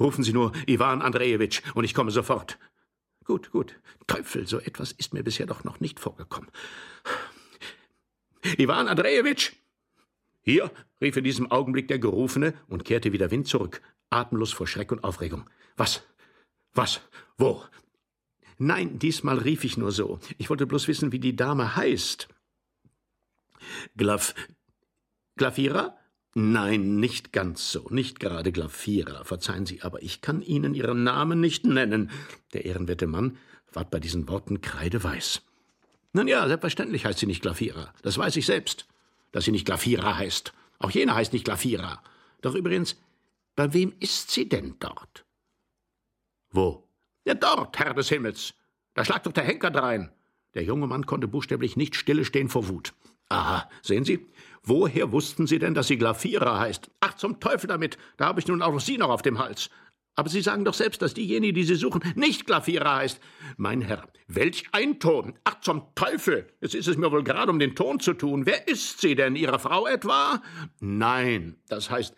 Rufen 0.00 0.24
Sie 0.24 0.32
nur 0.32 0.52
Iwan 0.66 1.02
Andrejewitsch 1.02 1.62
und 1.74 1.84
ich 1.84 1.94
komme 1.94 2.10
sofort. 2.10 2.58
Gut, 3.24 3.50
gut. 3.50 3.80
Teufel, 4.06 4.46
so 4.46 4.58
etwas 4.58 4.92
ist 4.92 5.14
mir 5.14 5.22
bisher 5.22 5.46
doch 5.46 5.64
noch 5.64 5.80
nicht 5.80 6.00
vorgekommen. 6.00 6.50
Iwan 8.58 8.88
Andrejewitsch! 8.88 9.52
Hier, 10.40 10.72
rief 11.00 11.16
in 11.16 11.24
diesem 11.24 11.50
Augenblick 11.50 11.86
der 11.86 12.00
Gerufene 12.00 12.54
und 12.66 12.84
kehrte 12.84 13.12
wieder 13.12 13.30
Wind 13.30 13.46
zurück, 13.46 13.80
atemlos 14.10 14.52
vor 14.52 14.66
Schreck 14.66 14.90
und 14.90 15.04
Aufregung. 15.04 15.48
Was? 15.76 16.02
Was? 16.72 17.00
Wo? 17.38 17.64
Nein, 18.58 18.98
diesmal 18.98 19.38
rief 19.38 19.64
ich 19.64 19.76
nur 19.76 19.92
so. 19.92 20.18
Ich 20.38 20.50
wollte 20.50 20.66
bloß 20.66 20.88
wissen, 20.88 21.12
wie 21.12 21.20
die 21.20 21.36
Dame 21.36 21.76
heißt. 21.76 22.28
Glaf. 23.96 24.34
Glafira? 25.36 25.96
Nein, 26.34 26.96
nicht 26.96 27.32
ganz 27.32 27.70
so, 27.70 27.88
nicht 27.90 28.18
gerade 28.18 28.52
Glafira, 28.52 29.24
verzeihen 29.24 29.66
Sie, 29.66 29.82
aber 29.82 30.02
ich 30.02 30.22
kann 30.22 30.40
Ihnen 30.40 30.74
Ihren 30.74 31.04
Namen 31.04 31.40
nicht 31.40 31.66
nennen. 31.66 32.10
Der 32.54 32.64
ehrenwerte 32.64 33.06
Mann 33.06 33.36
ward 33.72 33.90
bei 33.90 34.00
diesen 34.00 34.28
Worten 34.28 34.60
kreideweiß. 34.60 35.42
Nun 36.14 36.28
ja, 36.28 36.46
selbstverständlich 36.46 37.04
heißt 37.04 37.18
sie 37.18 37.26
nicht 37.26 37.42
Glafira. 37.42 37.92
Das 38.02 38.18
weiß 38.18 38.36
ich 38.36 38.46
selbst, 38.46 38.86
dass 39.30 39.44
sie 39.44 39.50
nicht 39.50 39.64
Glafira 39.64 40.16
heißt. 40.18 40.52
Auch 40.78 40.90
jener 40.90 41.14
heißt 41.14 41.32
nicht 41.32 41.44
Glafira. 41.44 42.02
Doch 42.42 42.54
übrigens, 42.54 42.96
bei 43.56 43.72
wem 43.72 43.94
ist 44.00 44.30
sie 44.30 44.48
denn 44.48 44.76
dort? 44.78 45.24
Wo? 46.50 46.86
Ja, 47.24 47.34
dort, 47.34 47.78
Herr 47.78 47.94
des 47.94 48.08
Himmels. 48.08 48.54
Da 48.94 49.04
schlagt 49.04 49.26
doch 49.26 49.32
der 49.32 49.44
Henker 49.44 49.70
drein. 49.70 50.10
Der 50.54 50.64
junge 50.64 50.86
Mann 50.86 51.06
konnte 51.06 51.28
buchstäblich 51.28 51.76
nicht 51.76 51.96
stille 51.96 52.24
stehen 52.24 52.50
vor 52.50 52.68
Wut. 52.68 52.92
Aha, 53.30 53.70
sehen 53.80 54.04
Sie? 54.04 54.26
Woher 54.64 55.10
wussten 55.10 55.46
Sie 55.46 55.58
denn, 55.58 55.74
dass 55.74 55.88
sie 55.88 55.98
Glafira 55.98 56.58
heißt? 56.58 56.90
Ach, 57.00 57.14
zum 57.14 57.40
Teufel 57.40 57.66
damit! 57.66 57.98
Da 58.16 58.26
habe 58.26 58.38
ich 58.38 58.46
nun 58.46 58.62
auch 58.62 58.78
Sie 58.78 58.96
noch 58.96 59.10
auf 59.10 59.22
dem 59.22 59.38
Hals. 59.38 59.70
Aber 60.14 60.28
Sie 60.28 60.40
sagen 60.40 60.64
doch 60.64 60.74
selbst, 60.74 61.02
dass 61.02 61.14
diejenige, 61.14 61.52
die 61.52 61.64
Sie 61.64 61.74
suchen, 61.74 62.02
nicht 62.14 62.46
Glafira 62.46 62.96
heißt. 62.96 63.20
Mein 63.56 63.80
Herr, 63.80 64.06
welch 64.28 64.64
ein 64.72 65.00
Ton! 65.00 65.34
Ach, 65.42 65.60
zum 65.60 65.86
Teufel! 65.96 66.46
Jetzt 66.60 66.76
ist 66.76 66.86
es 66.86 66.96
mir 66.96 67.10
wohl 67.10 67.24
gerade 67.24 67.50
um 67.50 67.58
den 67.58 67.74
Ton 67.74 67.98
zu 67.98 68.12
tun. 68.12 68.46
Wer 68.46 68.68
ist 68.68 69.00
sie 69.00 69.16
denn? 69.16 69.34
Ihre 69.34 69.58
Frau 69.58 69.86
etwa? 69.86 70.40
Nein, 70.78 71.56
das 71.68 71.90
heißt, 71.90 72.14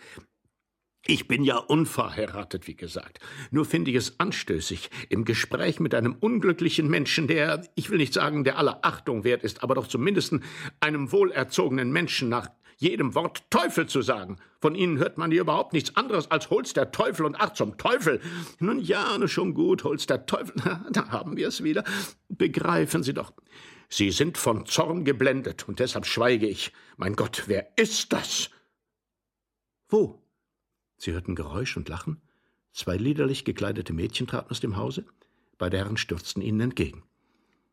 ich 1.07 1.29
bin 1.29 1.45
ja 1.45 1.59
unverheiratet, 1.59 2.67
wie 2.67 2.77
gesagt. 2.77 3.21
Nur 3.51 3.65
finde 3.65 3.91
ich 3.91 3.97
es 3.97 4.19
anstößig, 4.19 4.91
im 5.11 5.25
Gespräch 5.25 5.79
mit 5.81 5.95
einem 5.95 6.15
unglücklichen 6.15 6.89
Menschen, 6.89 7.27
der, 7.27 7.63
ich 7.75 7.91
will 7.91 7.99
nicht 7.99 8.15
sagen, 8.15 8.45
der 8.45 8.59
aller 8.59 8.79
Achtung 8.83 9.25
wert 9.25 9.43
ist, 9.43 9.63
aber 9.63 9.75
doch 9.75 9.87
zumindest 9.87 10.35
einem 10.81 11.13
wohlerzogenen 11.13 11.93
Menschen 11.93 12.29
nach 12.29 12.49
jedem 12.79 13.15
Wort 13.15 13.51
Teufel 13.51 13.87
zu 13.87 14.03
sagen. 14.03 14.39
Von 14.61 14.75
Ihnen 14.75 14.99
hört 14.99 15.19
man 15.19 15.31
hier 15.31 15.43
überhaupt 15.43 15.75
nichts 15.75 15.95
anderes 15.97 16.31
als 16.31 16.51
hol's 16.51 16.73
der 16.73 16.91
Teufel 16.91 17.27
und 17.27 17.37
ach 17.39 17.53
zum 17.53 17.77
Teufel. 17.77 18.21
Nun 18.59 18.81
ja, 18.81 19.17
schon 19.29 19.55
gut, 19.55 19.85
hol's 19.85 20.07
der 20.07 20.27
Teufel. 20.27 20.55
Da 20.91 21.09
haben 21.11 21.37
wir 21.37 21.49
es 21.49 21.63
wieder. 21.63 21.85
Begreifen 22.29 23.03
Sie 23.03 23.15
doch. 23.15 23.33
Sie 23.89 24.11
sind 24.11 24.39
von 24.39 24.67
Zorn 24.67 25.05
geblendet 25.05 25.69
und 25.69 25.79
deshalb 25.79 26.07
schweige 26.07 26.47
ich. 26.47 26.73
Mein 26.97 27.15
Gott, 27.15 27.45
wer 27.47 27.69
ist 27.77 28.13
das? 28.13 28.51
Wo? 29.89 30.24
Sie 31.05 31.13
hörten 31.13 31.35
Geräusch 31.35 31.77
und 31.77 31.91
Lachen. 31.91 32.23
Zwei 32.73 32.97
liederlich 32.97 33.45
gekleidete 33.45 33.93
Mädchen 33.93 34.27
traten 34.27 34.51
aus 34.51 34.61
dem 34.61 34.79
Hause. 34.79 35.05
Beide 35.59 35.77
Herren 35.77 35.99
stürzten 35.99 36.41
ihnen 36.41 36.61
entgegen. 36.61 37.03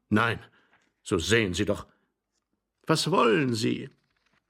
Nein, 0.10 0.38
so 1.02 1.18
sehen 1.18 1.54
Sie 1.54 1.64
doch. 1.64 1.88
Was 2.86 3.10
wollen 3.10 3.54
Sie? 3.54 3.90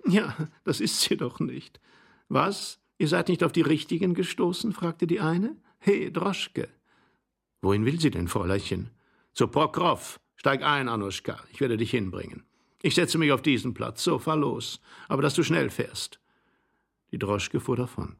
Ja, 0.08 0.36
das 0.63 0.80
ist 0.80 1.00
sie 1.00 1.15
doch 1.15 1.39
nicht. 1.39 1.80
Was? 2.28 2.80
Ihr 2.98 3.08
seid 3.08 3.30
nicht 3.30 3.44
auf 3.44 3.52
die 3.52 3.62
Richtigen 3.62 4.15
gestoßen? 4.15 4.74
fragte 4.74 5.06
die 5.06 5.20
eine. 5.20 5.56
He, 5.78 6.12
Droschke. 6.12 6.67
Wohin 7.62 7.86
will 7.86 8.00
sie 8.00 8.10
denn, 8.10 8.28
Fräulein? 8.28 8.89
Zu 9.34 9.48
Prokrow. 9.48 10.20
Steig 10.36 10.63
ein, 10.63 10.89
Anuschka. 10.89 11.39
Ich 11.52 11.62
werde 11.62 11.78
dich 11.78 11.91
hinbringen. 11.91 12.44
Ich 12.82 12.96
setze 12.96 13.20
mich 13.20 13.32
auf 13.32 13.44
diesen 13.44 13.76
Platz. 13.76 14.04
So, 14.04 14.17
fahr 14.17 14.38
los. 14.38 14.82
Aber 15.08 15.22
dass 15.22 15.36
du 15.36 15.44
schnell 15.44 15.70
fährst. 15.70 16.20
Die 17.12 17.20
Droschke 17.20 17.60
fuhr 17.60 17.76
davon. 17.76 18.15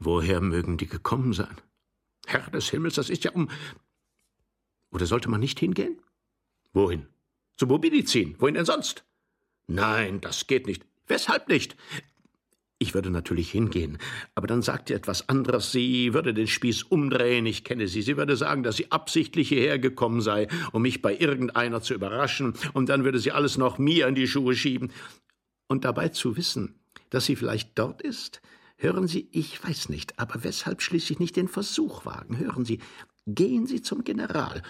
Woher 0.00 0.40
mögen 0.40 0.78
die 0.78 0.86
gekommen 0.86 1.34
sein? 1.34 1.56
Herr 2.26 2.50
des 2.50 2.70
Himmels, 2.70 2.94
das 2.94 3.10
ist 3.10 3.24
ja 3.24 3.32
um. 3.32 3.50
Oder 4.90 5.06
sollte 5.06 5.28
man 5.28 5.40
nicht 5.40 5.60
hingehen? 5.60 6.00
Wohin? 6.72 7.06
Zu 7.56 7.66
Bobinizin. 7.66 8.34
Wohin 8.38 8.54
denn 8.54 8.64
sonst? 8.64 9.04
Nein, 9.66 10.20
das 10.20 10.46
geht 10.46 10.66
nicht. 10.66 10.86
Weshalb 11.06 11.48
nicht? 11.48 11.76
Ich 12.82 12.94
würde 12.94 13.10
natürlich 13.10 13.50
hingehen, 13.50 13.98
aber 14.34 14.46
dann 14.46 14.62
sagt 14.62 14.88
ihr 14.88 14.96
etwas 14.96 15.28
anderes. 15.28 15.70
Sie 15.70 16.14
würde 16.14 16.32
den 16.32 16.46
Spieß 16.46 16.84
umdrehen, 16.84 17.44
ich 17.44 17.62
kenne 17.62 17.86
sie. 17.88 18.00
Sie 18.00 18.16
würde 18.16 18.38
sagen, 18.38 18.62
dass 18.62 18.76
sie 18.76 18.90
absichtlich 18.90 19.50
hierher 19.50 19.78
gekommen 19.78 20.22
sei, 20.22 20.48
um 20.72 20.80
mich 20.80 21.02
bei 21.02 21.14
irgendeiner 21.14 21.82
zu 21.82 21.92
überraschen, 21.92 22.54
und 22.72 22.88
dann 22.88 23.04
würde 23.04 23.18
sie 23.18 23.32
alles 23.32 23.58
noch 23.58 23.76
mir 23.76 24.08
in 24.08 24.14
die 24.14 24.26
Schuhe 24.26 24.56
schieben. 24.56 24.92
Und 25.68 25.84
dabei 25.84 26.08
zu 26.08 26.38
wissen, 26.38 26.80
dass 27.10 27.26
sie 27.26 27.36
vielleicht 27.36 27.78
dort 27.78 28.00
ist, 28.00 28.40
Hören 28.82 29.06
Sie, 29.06 29.28
ich 29.30 29.62
weiß 29.62 29.90
nicht, 29.90 30.18
aber 30.18 30.42
weshalb 30.42 30.80
schließlich 30.80 31.18
nicht 31.18 31.36
den 31.36 31.48
Versuch 31.48 32.06
wagen? 32.06 32.38
Hören 32.38 32.64
Sie, 32.64 32.80
gehen 33.26 33.66
Sie 33.66 33.82
zum 33.82 34.04
General. 34.04 34.62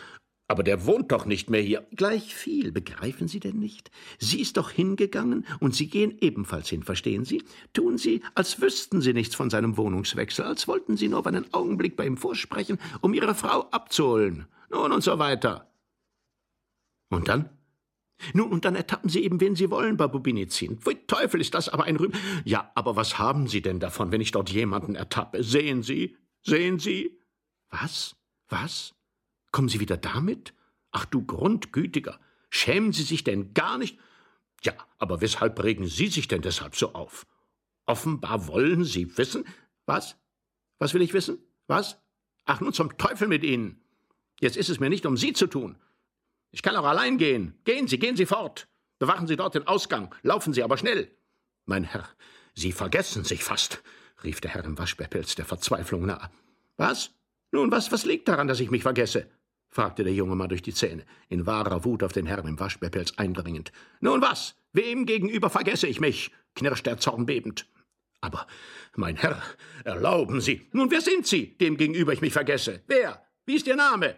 Aber 0.49 0.64
der 0.64 0.85
wohnt 0.85 1.12
doch 1.12 1.27
nicht 1.27 1.49
mehr 1.49 1.61
hier. 1.61 1.87
Gleich 1.94 2.35
viel, 2.35 2.73
begreifen 2.73 3.29
Sie 3.29 3.38
denn 3.38 3.61
nicht? 3.61 3.92
Sie 4.18 4.40
ist 4.40 4.57
doch 4.57 4.70
hingegangen 4.70 5.46
und 5.61 5.77
Sie 5.77 5.87
gehen 5.87 6.18
ebenfalls 6.20 6.68
hin, 6.68 6.83
verstehen 6.83 7.25
Sie? 7.25 7.44
Tun 7.73 7.99
Sie, 7.99 8.20
als 8.35 8.61
wüssten 8.61 9.01
Sie 9.01 9.12
nichts 9.12 9.37
von 9.37 9.49
seinem 9.49 9.77
Wohnungswechsel, 9.77 10.44
als 10.44 10.66
wollten 10.66 10.96
Sie 10.96 11.07
nur 11.07 11.20
auf 11.20 11.27
einen 11.29 11.55
Augenblick 11.55 11.94
bei 11.94 12.05
ihm 12.05 12.16
vorsprechen, 12.16 12.81
um 13.01 13.14
Ihre 13.14 13.37
Frau 13.37 13.70
abzuholen. 13.70 14.49
Nun 14.70 14.90
und 14.90 15.05
so 15.05 15.20
weiter. 15.20 15.73
Und 17.11 17.29
dann? 17.29 17.49
Nun, 18.35 18.50
und 18.50 18.64
dann 18.64 18.76
ertappen 18.76 19.09
Sie 19.11 19.22
eben, 19.24 19.40
wen 19.40 19.56
Sie 19.56 19.70
wollen, 19.70 19.96
Babubinizin. 19.96 20.78
Pfui 20.78 20.96
Teufel, 21.06 21.40
ist 21.40 21.54
das 21.54 21.68
aber 21.68 21.85
ein 21.85 21.96
Rühm. 21.96 22.12
Ja, 22.44 22.70
aber 22.74 22.96
was 22.96 23.18
haben 23.18 23.46
Sie 23.48 23.62
denn 23.62 23.80
davon, 23.80 24.12
wenn 24.12 24.20
ich 24.20 24.33
dort 24.33 24.50
jemanden 24.50 24.94
ertappe? 24.94 25.42
Sehen 25.42 25.83
Sie? 25.83 26.16
Sehen 26.42 26.78
Sie? 26.78 27.18
Was? 27.70 28.16
Was? 28.48 28.94
Kommen 29.52 29.68
Sie 29.68 29.80
wieder 29.80 29.96
damit? 29.96 30.54
Ach 30.92 31.04
du 31.04 31.24
Grundgütiger, 31.24 32.18
schämen 32.50 32.92
Sie 32.92 33.02
sich 33.02 33.24
denn 33.24 33.54
gar 33.54 33.78
nicht? 33.78 33.98
Ja, 34.62 34.74
aber 34.98 35.20
weshalb 35.20 35.62
regen 35.62 35.87
Sie 35.87 36.09
sich 36.09 36.28
denn 36.28 36.42
deshalb 36.42 36.76
so 36.76 36.92
auf? 36.92 37.26
Offenbar 37.87 38.46
wollen 38.48 38.85
Sie 38.85 39.16
wissen. 39.16 39.44
Was? 39.87 40.16
Was 40.78 40.94
will 40.94 41.02
ich 41.02 41.14
wissen? 41.14 41.38
Was? 41.66 41.98
Ach, 42.44 42.61
nun 42.61 42.72
zum 42.72 42.96
Teufel 42.98 43.28
mit 43.28 43.44
Ihnen. 43.44 43.80
Jetzt 44.40 44.56
ist 44.56 44.68
es 44.68 44.80
mir 44.80 44.90
nicht 44.90 45.06
um 45.06 45.16
Sie 45.16 45.33
zu 45.33 45.46
tun. 45.46 45.76
Ich 46.51 46.63
kann 46.63 46.77
auch 46.77 46.85
allein 46.85 47.19
gehen. 47.19 47.59
Gehen 47.65 47.89
Sie, 47.89 47.99
gehen 47.99 48.17
Sie 48.17 48.27
fort. 48.27 48.69
Bewachen 48.99 49.27
Sie 49.27 49.37
dort 49.37 49.55
den 49.55 49.67
Ausgang. 49.67 50.15
Laufen 50.23 50.53
Sie 50.53 50.63
aber 50.63 50.77
schnell. 50.77 51.11
Mein 51.67 51.85
Herr, 51.85 52.09
Sie 52.55 52.73
vergessen 52.73 53.25
sich 53.25 53.45
fast, 53.45 53.83
rief 54.25 54.41
der 54.41 54.51
Herr 54.51 54.65
im 54.65 54.79
Waschbärpelz 54.79 55.35
der 55.35 55.45
Verzweiflung 55.45 56.07
nahe. 56.07 56.31
Was? 56.77 57.11
Nun, 57.53 57.71
was, 57.71 57.93
was 57.93 58.05
liegt 58.05 58.29
daran, 58.29 58.49
dass 58.49 58.61
ich 58.61 58.71
mich 58.71 58.83
vergesse? 58.83 59.31
fragte 59.69 60.03
der 60.03 60.13
junge 60.13 60.35
Mann 60.35 60.49
durch 60.49 60.63
die 60.63 60.75
Zähne, 60.75 61.05
in 61.29 61.47
wahrer 61.47 61.85
Wut 61.85 62.03
auf 62.03 62.13
den 62.13 62.27
Herrn 62.27 62.49
im 62.49 62.59
Waschbärpelz 62.59 63.15
eindringend. 63.17 63.71
Nun 64.01 64.21
was? 64.21 64.57
Wem 64.73 65.07
gegenüber 65.07 65.49
vergesse 65.49 65.87
ich 65.87 66.01
mich? 66.01 66.33
knirschte 66.55 66.91
der 66.91 66.99
Zorn 66.99 67.27
bebend. 67.27 67.67
Aber, 68.21 68.47
mein 68.97 69.17
Herr, 69.17 69.41
erlauben 69.85 70.41
Sie. 70.41 70.69
Nun, 70.73 70.91
wer 70.91 71.01
sind 71.01 71.27
Sie, 71.27 71.57
dem 71.57 71.77
gegenüber 71.77 72.13
ich 72.13 72.21
mich 72.21 72.33
vergesse? 72.33 72.83
Wer? 72.87 73.25
Wie 73.47 73.55
ist 73.55 73.67
Ihr 73.67 73.77
Name? 73.77 74.17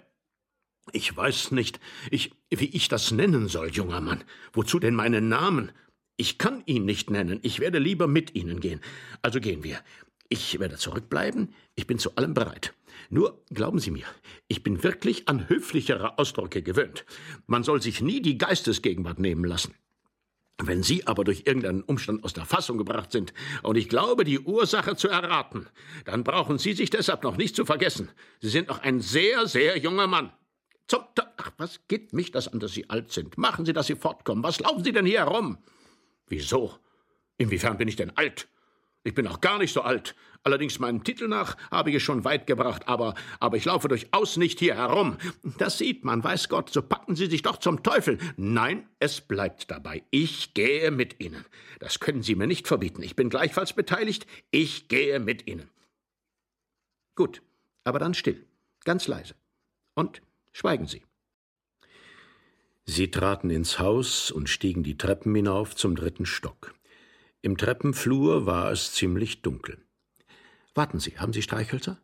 Ich 0.91 1.17
weiß 1.17 1.53
nicht, 1.53 1.79
ich, 2.11 2.33
wie 2.51 2.65
ich 2.65 2.89
das 2.89 3.13
nennen 3.13 3.49
soll, 3.49 3.71
junger 3.71 4.01
Mann. 4.01 4.25
Wozu 4.53 4.81
denn 4.81 4.97
meinen 4.97 5.29
Namen? 5.29 5.71
Ich 6.17 6.39
kann 6.39 6.63
ihn 6.67 6.85
nicht 6.85 7.11
nennen. 7.11 7.39
Ich 7.43 7.61
werde 7.61 7.79
lieber 7.79 8.09
mit 8.09 8.35
Ihnen 8.35 8.61
gehen. 8.61 8.81
Also 9.23 9.41
gehen 9.41 9.63
wir. 9.63 9.79
Ich 10.29 10.59
werde 10.59 10.77
zurückbleiben. 10.77 11.55
Ich 11.77 11.87
bin 11.87 11.99
zu 11.99 12.17
allem 12.17 12.35
bereit. 12.35 12.75
Nur 13.11 13.43
glauben 13.53 13.79
Sie 13.79 13.91
mir, 13.91 14.07
ich 14.49 14.63
bin 14.63 14.83
wirklich 14.83 15.29
an 15.29 15.49
höflichere 15.49 16.19
Ausdrücke 16.19 16.63
gewöhnt. 16.63 17.05
Man 17.47 17.63
soll 17.63 17.81
sich 17.81 18.01
nie 18.01 18.21
die 18.21 18.39
Geistesgegenwart 18.39 19.19
nehmen 19.19 19.45
lassen. 19.45 19.75
Wenn 20.59 20.83
Sie 20.83 21.07
aber 21.07 21.25
durch 21.25 21.43
irgendeinen 21.47 21.83
Umstand 21.83 22.25
aus 22.25 22.35
der 22.35 22.45
Fassung 22.45 22.79
gebracht 22.79 23.11
sind, 23.11 23.33
und 23.63 23.77
ich 23.77 23.89
glaube, 23.89 24.25
die 24.25 24.39
Ursache 24.39 24.97
zu 24.97 25.09
erraten, 25.09 25.67
dann 26.05 26.25
brauchen 26.25 26.59
Sie 26.59 26.75
sich 26.75 26.91
deshalb 26.91 27.25
noch 27.25 27.37
nicht 27.37 27.57
zu 27.57 27.65
vergessen. 27.65 28.11
Sie 28.41 28.51
sind 28.51 28.69
noch 28.69 28.81
ein 28.81 29.01
sehr, 29.01 29.47
sehr 29.47 29.79
junger 29.79 30.07
Mann. 30.07 30.33
Zum 30.93 31.05
Ach, 31.39 31.53
was 31.57 31.81
geht 31.89 32.13
mich 32.13 32.31
das 32.31 32.49
an, 32.49 32.61
dass 32.61 32.73
Sie 32.73 32.91
alt 32.91 33.11
sind? 33.11 33.39
Machen 33.39 33.65
Sie, 33.65 33.73
dass 33.73 33.87
Sie 33.87 33.97
fortkommen. 33.97 34.45
Was 34.45 34.61
laufen 34.61 34.85
Sie 34.85 34.93
denn 34.93 35.07
hier 35.07 35.21
herum? 35.21 35.57
Wieso? 36.29 36.79
Inwiefern 37.39 37.79
bin 37.79 37.89
ich 37.89 37.97
denn 37.97 38.15
alt? 38.17 38.47
Ich 39.03 39.15
bin 39.15 39.27
auch 39.27 39.41
gar 39.41 39.59
nicht 39.59 39.73
so 39.73 39.81
alt. 39.81 40.15
Allerdings 40.45 40.79
meinem 40.79 41.03
Titel 41.03 41.29
nach 41.29 41.57
habe 41.71 41.89
ich 41.89 41.97
es 41.97 42.03
schon 42.03 42.25
weit 42.25 42.47
gebracht, 42.47 42.87
aber, 42.89 43.15
aber 43.41 43.57
ich 43.57 43.65
laufe 43.65 43.89
durchaus 43.89 44.37
nicht 44.37 44.59
hier 44.59 44.77
herum. 44.77 45.17
Das 45.57 45.79
sieht 45.79 46.05
man, 46.05 46.23
weiß 46.23 46.49
Gott, 46.49 46.71
so 46.71 46.83
packen 46.83 47.17
Sie 47.17 47.27
sich 47.27 47.43
doch 47.43 47.57
zum 47.57 47.83
Teufel. 47.83 48.19
Nein, 48.37 48.87
es 49.01 49.23
bleibt 49.23 49.71
dabei. 49.71 50.05
Ich 50.11 50.53
gehe 50.53 50.91
mit 50.91 51.21
Ihnen. 51.21 51.45
Das 51.81 52.01
können 52.01 52.23
Sie 52.23 52.35
mir 52.35 52.47
nicht 52.47 52.69
verbieten. 52.69 53.03
Ich 53.03 53.17
bin 53.17 53.31
gleichfalls 53.31 53.73
beteiligt. 53.73 54.27
Ich 54.51 54.89
gehe 54.89 55.19
mit 55.21 55.49
Ihnen. 55.49 55.71
Gut, 57.17 57.43
aber 57.83 57.99
dann 57.99 58.15
still, 58.15 58.47
ganz 58.85 59.09
leise. 59.09 59.35
Und 59.95 60.21
Schweigen 60.53 60.87
Sie. 60.87 61.03
Sie 62.85 63.11
traten 63.11 63.51
ins 63.51 63.79
Haus 63.79 64.31
und 64.31 64.49
stiegen 64.49 64.83
die 64.83 64.99
Treppen 64.99 65.35
hinauf 65.35 65.77
zum 65.77 65.95
dritten 65.95 66.27
Stock. 66.27 66.75
Im 67.41 67.57
Treppenflur 67.57 68.47
war 68.47 68.71
es 68.71 68.93
ziemlich 68.93 69.43
dunkel. 69.43 69.79
Warten 70.75 71.01
Sie, 71.01 71.19
haben 71.19 71.33
Sie 71.33 71.43
Streichhölzer? 71.43 72.01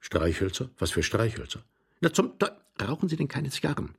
Streichhölzer? 0.00 0.70
Was 0.78 0.90
für 0.90 1.02
Streichhölzer? 1.02 1.64
Na, 2.00 2.12
zum 2.12 2.38
Te 2.38 2.56
Rauchen 2.80 3.08
Sie 3.08 3.16
denn 3.16 3.28
keine 3.28 3.50
Zigarren? 3.50 3.94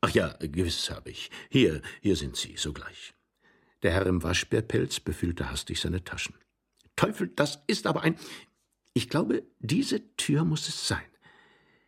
Ach 0.00 0.10
ja, 0.10 0.36
gewiss 0.38 0.90
habe 0.90 1.10
ich. 1.10 1.30
Hier, 1.50 1.82
hier 2.00 2.16
sind 2.16 2.36
sie, 2.36 2.56
sogleich. 2.56 3.12
Der 3.82 3.92
Herr 3.92 4.06
im 4.06 4.22
Waschbärpelz 4.22 5.00
befüllte 5.00 5.50
hastig 5.50 5.80
seine 5.80 6.04
Taschen. 6.04 6.34
Teufel, 6.96 7.28
das 7.28 7.62
ist 7.66 7.86
aber 7.86 8.02
ein. 8.02 8.16
Ich 8.94 9.08
glaube, 9.08 9.42
diese 9.58 10.14
Tür 10.16 10.44
muss 10.44 10.68
es 10.68 10.86
sein. 10.86 11.09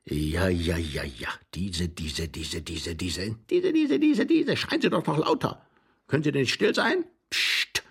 Ja, 0.04 0.48
ja, 0.48 0.76
ja, 0.76 1.04
ja. 1.04 1.28
Diese, 1.54 1.88
diese, 1.88 2.28
diese, 2.28 2.60
diese, 2.60 2.94
diese, 2.94 3.36
diese, 3.36 3.72
diese, 3.72 3.98
diese, 3.98 4.26
diese. 4.26 4.56
Schreien 4.56 4.80
Sie 4.80 4.90
doch 4.90 5.06
noch 5.06 5.18
lauter. 5.18 5.64
Können 6.08 6.24
Sie 6.24 6.32
denn 6.32 6.42
nicht 6.42 6.54
still 6.54 6.74
sein? 6.74 7.04
Psst. 7.30 7.84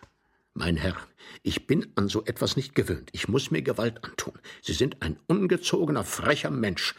Mein 0.53 0.75
Herr, 0.75 0.97
ich 1.41 1.67
bin 1.67 1.91
an 1.95 2.09
so 2.09 2.25
etwas 2.25 2.57
nicht 2.57 2.75
gewöhnt. 2.75 3.09
Ich 3.13 3.29
muss 3.29 3.49
mir 3.51 3.61
Gewalt 3.61 4.03
antun. 4.03 4.33
Sie 4.61 4.73
sind 4.73 5.01
ein 5.01 5.17
ungezogener, 5.27 6.03
frecher 6.03 6.51
Mensch. 6.51 6.95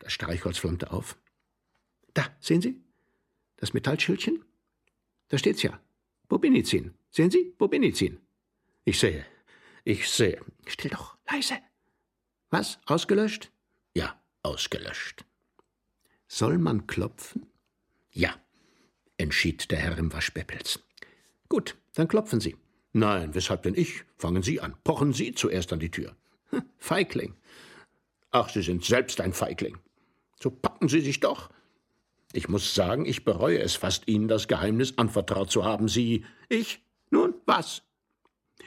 Das 0.00 0.12
Streichholz 0.12 0.58
flammte 0.58 0.90
auf. 0.90 1.16
Da, 2.12 2.26
sehen 2.40 2.60
Sie? 2.60 2.82
Das 3.56 3.72
Metallschildchen? 3.72 4.44
Da 5.28 5.38
steht's 5.38 5.62
ja. 5.62 5.80
Bobinizin. 6.28 6.94
Sehen 7.10 7.30
Sie? 7.30 7.54
Bobinizin. 7.56 8.18
Ich 8.84 8.98
sehe. 8.98 9.24
Ich 9.84 10.10
sehe. 10.10 10.44
Still 10.66 10.90
doch, 10.90 11.16
leise. 11.30 11.58
Was? 12.50 12.80
Ausgelöscht? 12.86 13.52
Ja, 13.94 14.20
ausgelöscht. 14.42 15.24
Soll 16.28 16.58
man 16.58 16.86
klopfen? 16.86 17.46
Ja, 18.10 18.34
entschied 19.16 19.70
der 19.70 19.78
Herr 19.78 19.98
im 19.98 20.12
Waschbärpelz. 20.12 20.80
Gut, 21.48 21.76
dann 21.94 22.08
klopfen 22.08 22.40
Sie. 22.40 22.56
Nein, 22.92 23.34
weshalb 23.34 23.62
denn 23.62 23.74
ich? 23.74 24.04
Fangen 24.16 24.42
Sie 24.42 24.60
an. 24.60 24.74
Pochen 24.84 25.12
Sie 25.12 25.34
zuerst 25.34 25.72
an 25.72 25.80
die 25.80 25.90
Tür. 25.90 26.14
Hm, 26.50 26.62
Feigling. 26.78 27.34
Ach, 28.30 28.48
Sie 28.48 28.62
sind 28.62 28.84
selbst 28.84 29.20
ein 29.20 29.32
Feigling. 29.32 29.78
So 30.40 30.50
packen 30.50 30.88
Sie 30.88 31.00
sich 31.00 31.20
doch. 31.20 31.50
Ich 32.32 32.48
muss 32.48 32.74
sagen, 32.74 33.04
ich 33.04 33.24
bereue 33.24 33.60
es 33.60 33.76
fast, 33.76 34.08
Ihnen 34.08 34.28
das 34.28 34.48
Geheimnis 34.48 34.96
anvertraut 34.96 35.50
zu 35.50 35.64
haben. 35.64 35.88
Sie, 35.88 36.24
ich? 36.48 36.82
Nun, 37.10 37.34
was? 37.44 37.82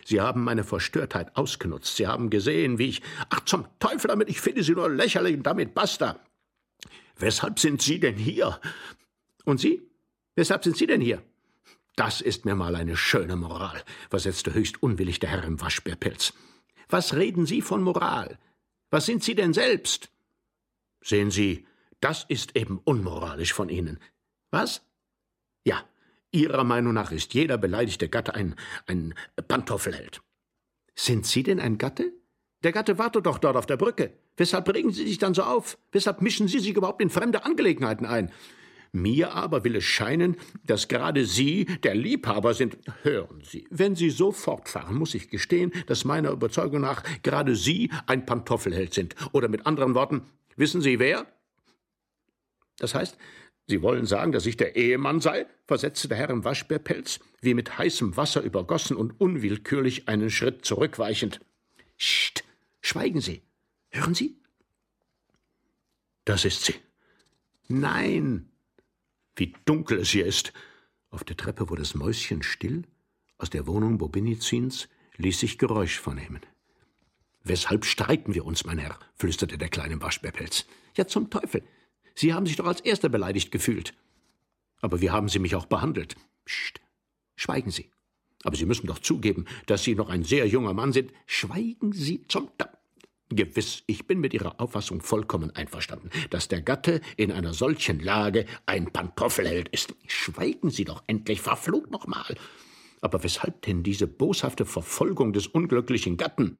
Sie 0.06 0.22
haben 0.22 0.44
meine 0.44 0.64
Verstörtheit 0.64 1.36
ausgenutzt. 1.36 1.96
Sie 1.96 2.06
haben 2.06 2.30
gesehen, 2.30 2.78
wie 2.78 2.90
ich. 2.90 3.02
Ach, 3.30 3.44
zum 3.44 3.66
Teufel 3.80 4.08
damit, 4.08 4.30
ich 4.30 4.40
finde 4.40 4.64
Sie 4.64 4.74
nur 4.74 4.88
lächerlich 4.88 5.36
und 5.36 5.44
damit 5.44 5.74
basta. 5.74 6.20
Weshalb 7.18 7.60
sind 7.60 7.82
Sie 7.82 8.00
denn 8.00 8.16
hier? 8.16 8.62
Und 9.46 9.60
Sie? 9.60 9.82
Weshalb 10.36 10.64
sind 10.64 10.78
Sie 10.78 10.86
denn 10.86 11.02
hier? 11.02 11.24
Das 11.96 12.22
ist 12.22 12.46
mir 12.46 12.56
mal 12.56 12.76
eine 12.76 12.96
schöne 12.96 13.36
Moral, 13.36 13.84
versetzte 14.10 14.54
höchst 14.54 14.84
unwillig 14.84 15.20
der 15.20 15.30
Herr 15.32 15.44
im 15.44 15.60
Waschbärpelz. 15.60 16.34
Was 16.88 17.16
reden 17.16 17.48
Sie 17.48 17.64
von 17.64 17.82
Moral? 17.82 18.38
Was 18.92 19.08
sind 19.08 19.24
Sie 19.24 19.34
denn 19.34 19.54
selbst? 19.54 20.12
Sehen 21.02 21.32
Sie, 21.32 21.66
das 22.00 22.26
ist 22.28 22.56
eben 22.56 22.80
unmoralisch 22.84 23.54
von 23.54 23.70
Ihnen. 23.70 24.00
Was? 24.52 24.84
Ja, 25.64 25.84
Ihrer 26.36 26.66
Meinung 26.66 26.94
nach 26.94 27.12
ist 27.12 27.34
jeder 27.34 27.58
beleidigte 27.58 28.10
Gatte 28.10 28.36
ein, 28.36 28.56
ein 28.88 29.14
Pantoffelheld. 29.48 30.22
Sind 30.94 31.26
Sie 31.26 31.44
denn 31.44 31.60
ein 31.60 31.78
Gatte? 31.78 32.12
Der 32.64 32.74
Gatte 32.74 32.98
wartet 32.98 33.26
doch 33.26 33.38
dort 33.38 33.56
auf 33.56 33.66
der 33.66 33.78
Brücke. 33.78 34.12
Weshalb 34.36 34.68
regen 34.74 34.92
Sie 34.92 35.08
sich 35.08 35.18
dann 35.18 35.34
so 35.34 35.44
auf? 35.44 35.78
Weshalb 35.92 36.22
mischen 36.22 36.48
Sie 36.48 36.60
sich 36.60 36.76
überhaupt 36.76 37.02
in 37.02 37.10
fremde 37.10 37.46
Angelegenheiten 37.46 38.06
ein? 38.06 38.32
Mir 38.92 39.34
aber 39.34 39.64
will 39.64 39.76
es 39.76 39.84
scheinen, 39.84 40.36
dass 40.66 40.88
gerade 40.88 41.26
Sie 41.26 41.66
der 41.84 41.96
Liebhaber 41.96 42.54
sind. 42.54 42.78
Hören 43.04 43.42
Sie, 43.44 43.68
wenn 43.70 43.96
Sie 43.96 44.10
so 44.10 44.32
fortfahren, 44.32 44.96
muss 44.96 45.14
ich 45.16 45.30
gestehen, 45.30 45.72
dass 45.88 46.06
meiner 46.06 46.32
Überzeugung 46.32 46.82
nach 46.82 47.04
gerade 47.24 47.56
Sie 47.56 47.92
ein 48.08 48.26
Pantoffelheld 48.26 48.94
sind. 48.94 49.16
Oder 49.32 49.48
mit 49.48 49.66
anderen 49.66 49.96
Worten, 49.96 50.22
wissen 50.56 50.82
Sie 50.82 51.00
wer? 51.00 51.28
Das 52.78 52.94
heißt, 52.94 53.18
Sie 53.68 53.82
wollen 53.82 54.06
sagen, 54.06 54.32
dass 54.32 54.46
ich 54.46 54.58
der 54.58 54.76
Ehemann 54.76 55.22
sei? 55.22 55.48
versetzte 55.66 56.08
der 56.08 56.18
Herr 56.18 56.30
im 56.30 56.44
Waschbärpelz, 56.44 57.20
wie 57.42 57.56
mit 57.56 57.78
heißem 57.78 58.16
Wasser 58.16 58.42
übergossen 58.42 58.96
und 58.96 59.20
unwillkürlich 59.20 60.08
einen 60.08 60.30
Schritt 60.30 60.66
zurückweichend. 60.66 61.40
Scht, 61.98 62.44
schweigen 62.82 63.22
Sie. 63.22 63.42
Hören 63.90 64.14
Sie? 64.14 64.38
Das 66.26 66.44
ist 66.44 66.66
sie. 66.66 66.76
Nein. 67.68 68.50
Wie 69.36 69.54
dunkel 69.66 70.00
es 70.00 70.10
hier 70.10 70.26
ist. 70.26 70.54
Auf 71.10 71.24
der 71.24 71.38
Treppe 71.38 71.70
wurde 71.70 71.82
das 71.82 71.96
Mäuschen 71.96 72.44
still. 72.44 72.84
Aus 73.38 73.50
der 73.50 73.68
Wohnung 73.68 73.98
Bobinizins 73.98 74.88
ließ 75.18 75.40
sich 75.40 75.58
Geräusch 75.58 76.00
vernehmen. 76.00 76.42
Weshalb 77.44 77.86
streiten 77.86 78.34
wir 78.34 78.46
uns, 78.46 78.66
mein 78.66 78.80
Herr? 78.80 78.98
flüsterte 79.16 79.58
der 79.58 79.70
kleine 79.70 80.02
Waschbärpelz. 80.02 80.66
Ja, 80.98 81.06
zum 81.06 81.30
Teufel. 81.30 81.64
Sie 82.16 82.34
haben 82.34 82.46
sich 82.46 82.56
doch 82.56 82.66
als 82.66 82.82
Erster 82.82 83.10
beleidigt 83.10 83.52
gefühlt. 83.52 83.94
Aber 84.82 85.02
wie 85.02 85.12
haben 85.12 85.30
Sie 85.30 85.40
mich 85.40 85.56
auch 85.56 85.66
behandelt? 85.66 86.16
Psst, 86.46 86.80
schweigen 87.36 87.72
Sie. 87.72 87.92
Aber 88.44 88.56
Sie 88.56 88.66
müssen 88.66 88.88
doch 88.88 89.00
zugeben, 89.00 89.46
dass 89.66 89.84
Sie 89.84 89.96
noch 89.96 90.10
ein 90.10 90.24
sehr 90.24 90.48
junger 90.48 90.74
Mann 90.74 90.94
sind. 90.94 91.12
Schweigen 91.26 91.92
Sie 91.92 92.26
zum 92.28 92.50
Ta 92.58 92.70
Gewiss, 93.30 93.84
ich 93.88 94.06
bin 94.06 94.20
mit 94.20 94.36
Ihrer 94.36 94.62
Auffassung 94.62 95.02
vollkommen 95.02 95.50
einverstanden, 95.56 96.12
dass 96.30 96.48
der 96.48 96.62
Gatte 96.62 97.02
in 97.18 97.32
einer 97.32 97.54
solchen 97.54 98.00
Lage 98.00 98.46
ein 98.68 98.92
Pantoffelheld 98.94 99.68
ist. 99.70 99.96
Schweigen 100.08 100.70
Sie 100.70 100.86
doch 100.86 101.04
endlich, 101.08 101.42
verflucht 101.42 101.90
nochmal. 101.90 102.36
Aber 103.02 103.24
weshalb 103.24 103.64
denn 103.64 103.82
diese 103.82 104.06
boshafte 104.06 104.66
Verfolgung 104.66 105.34
des 105.34 105.48
unglücklichen 105.48 106.18
Gatten? 106.18 106.58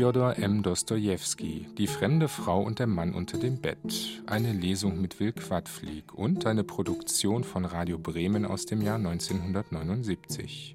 Fjodor 0.00 0.38
M. 0.38 0.62
Dostojewski, 0.62 1.66
Die 1.76 1.86
fremde 1.86 2.28
Frau 2.28 2.62
und 2.62 2.78
der 2.78 2.86
Mann 2.86 3.12
unter 3.12 3.36
dem 3.36 3.60
Bett, 3.60 4.22
eine 4.24 4.54
Lesung 4.54 4.98
mit 4.98 5.20
Will 5.20 5.32
Quadflieg 5.32 6.14
und 6.14 6.46
eine 6.46 6.64
Produktion 6.64 7.44
von 7.44 7.66
Radio 7.66 7.98
Bremen 7.98 8.46
aus 8.46 8.64
dem 8.64 8.80
Jahr 8.80 8.96
1979. 8.96 10.74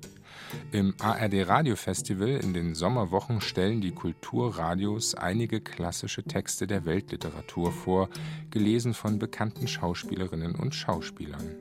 Im 0.72 0.94
ARD 1.02 1.48
Radio 1.48 1.76
Festival 1.76 2.40
in 2.40 2.54
den 2.54 2.76
Sommerwochen 2.76 3.42
stellen 3.42 3.82
die 3.82 3.94
Kulturradios 3.94 5.16
einige 5.16 5.60
klassische 5.60 6.22
Texte 6.22 6.68
der 6.68 6.86
Weltliteratur 6.86 7.72
vor, 7.72 8.10
gelesen 8.52 8.94
von 8.94 9.18
bekannten 9.18 9.68
Schauspielerinnen 9.68 10.54
und 10.54 10.76
Schauspielern. 10.76 11.56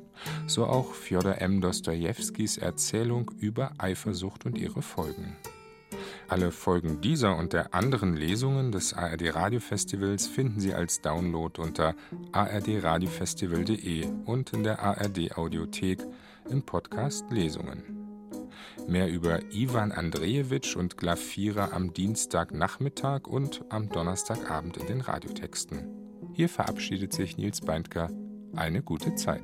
So 0.47 0.67
auch 0.67 0.93
Fjodor 0.93 1.39
M. 1.39 1.63
Dostojewskis 1.63 2.59
Erzählung 2.59 3.31
über 3.39 3.73
Eifersucht 3.79 4.45
und 4.45 4.59
ihre 4.59 4.83
Folgen. 4.83 5.39
Alle 6.29 6.51
Folgen 6.51 7.01
dieser 7.01 7.37
und 7.37 7.53
der 7.53 7.75
anderen 7.75 8.17
Lesungen 8.17 8.73
des 8.73 8.95
ARD 8.95 9.35
Radiofestivals 9.35 10.27
finden 10.27 10.61
Sie 10.61 10.75
als 10.75 11.01
Download 11.01 11.61
unter 11.61 11.95
ardradiofestival.de 12.33 14.07
und 14.25 14.53
in 14.53 14.65
der 14.65 14.83
ARD 14.83 15.37
Audiothek 15.37 16.03
im 16.49 16.63
Podcast 16.63 17.31
Lesungen. 17.31 17.83
Mehr 18.87 19.11
über 19.11 19.41
Ivan 19.53 19.93
Andrejewitsch 19.93 20.77
und 20.77 20.97
Glafira 20.97 21.71
am 21.73 21.93
Dienstagnachmittag 21.93 23.27
und 23.27 23.65
am 23.69 23.89
Donnerstagabend 23.89 24.77
in 24.79 24.87
den 24.87 25.01
Radiotexten. 25.01 25.89
Hier 26.33 26.49
verabschiedet 26.49 27.13
sich 27.13 27.37
Nils 27.37 27.61
Beindker. 27.61 28.11
Eine 28.55 28.83
gute 28.83 29.15
Zeit. 29.15 29.43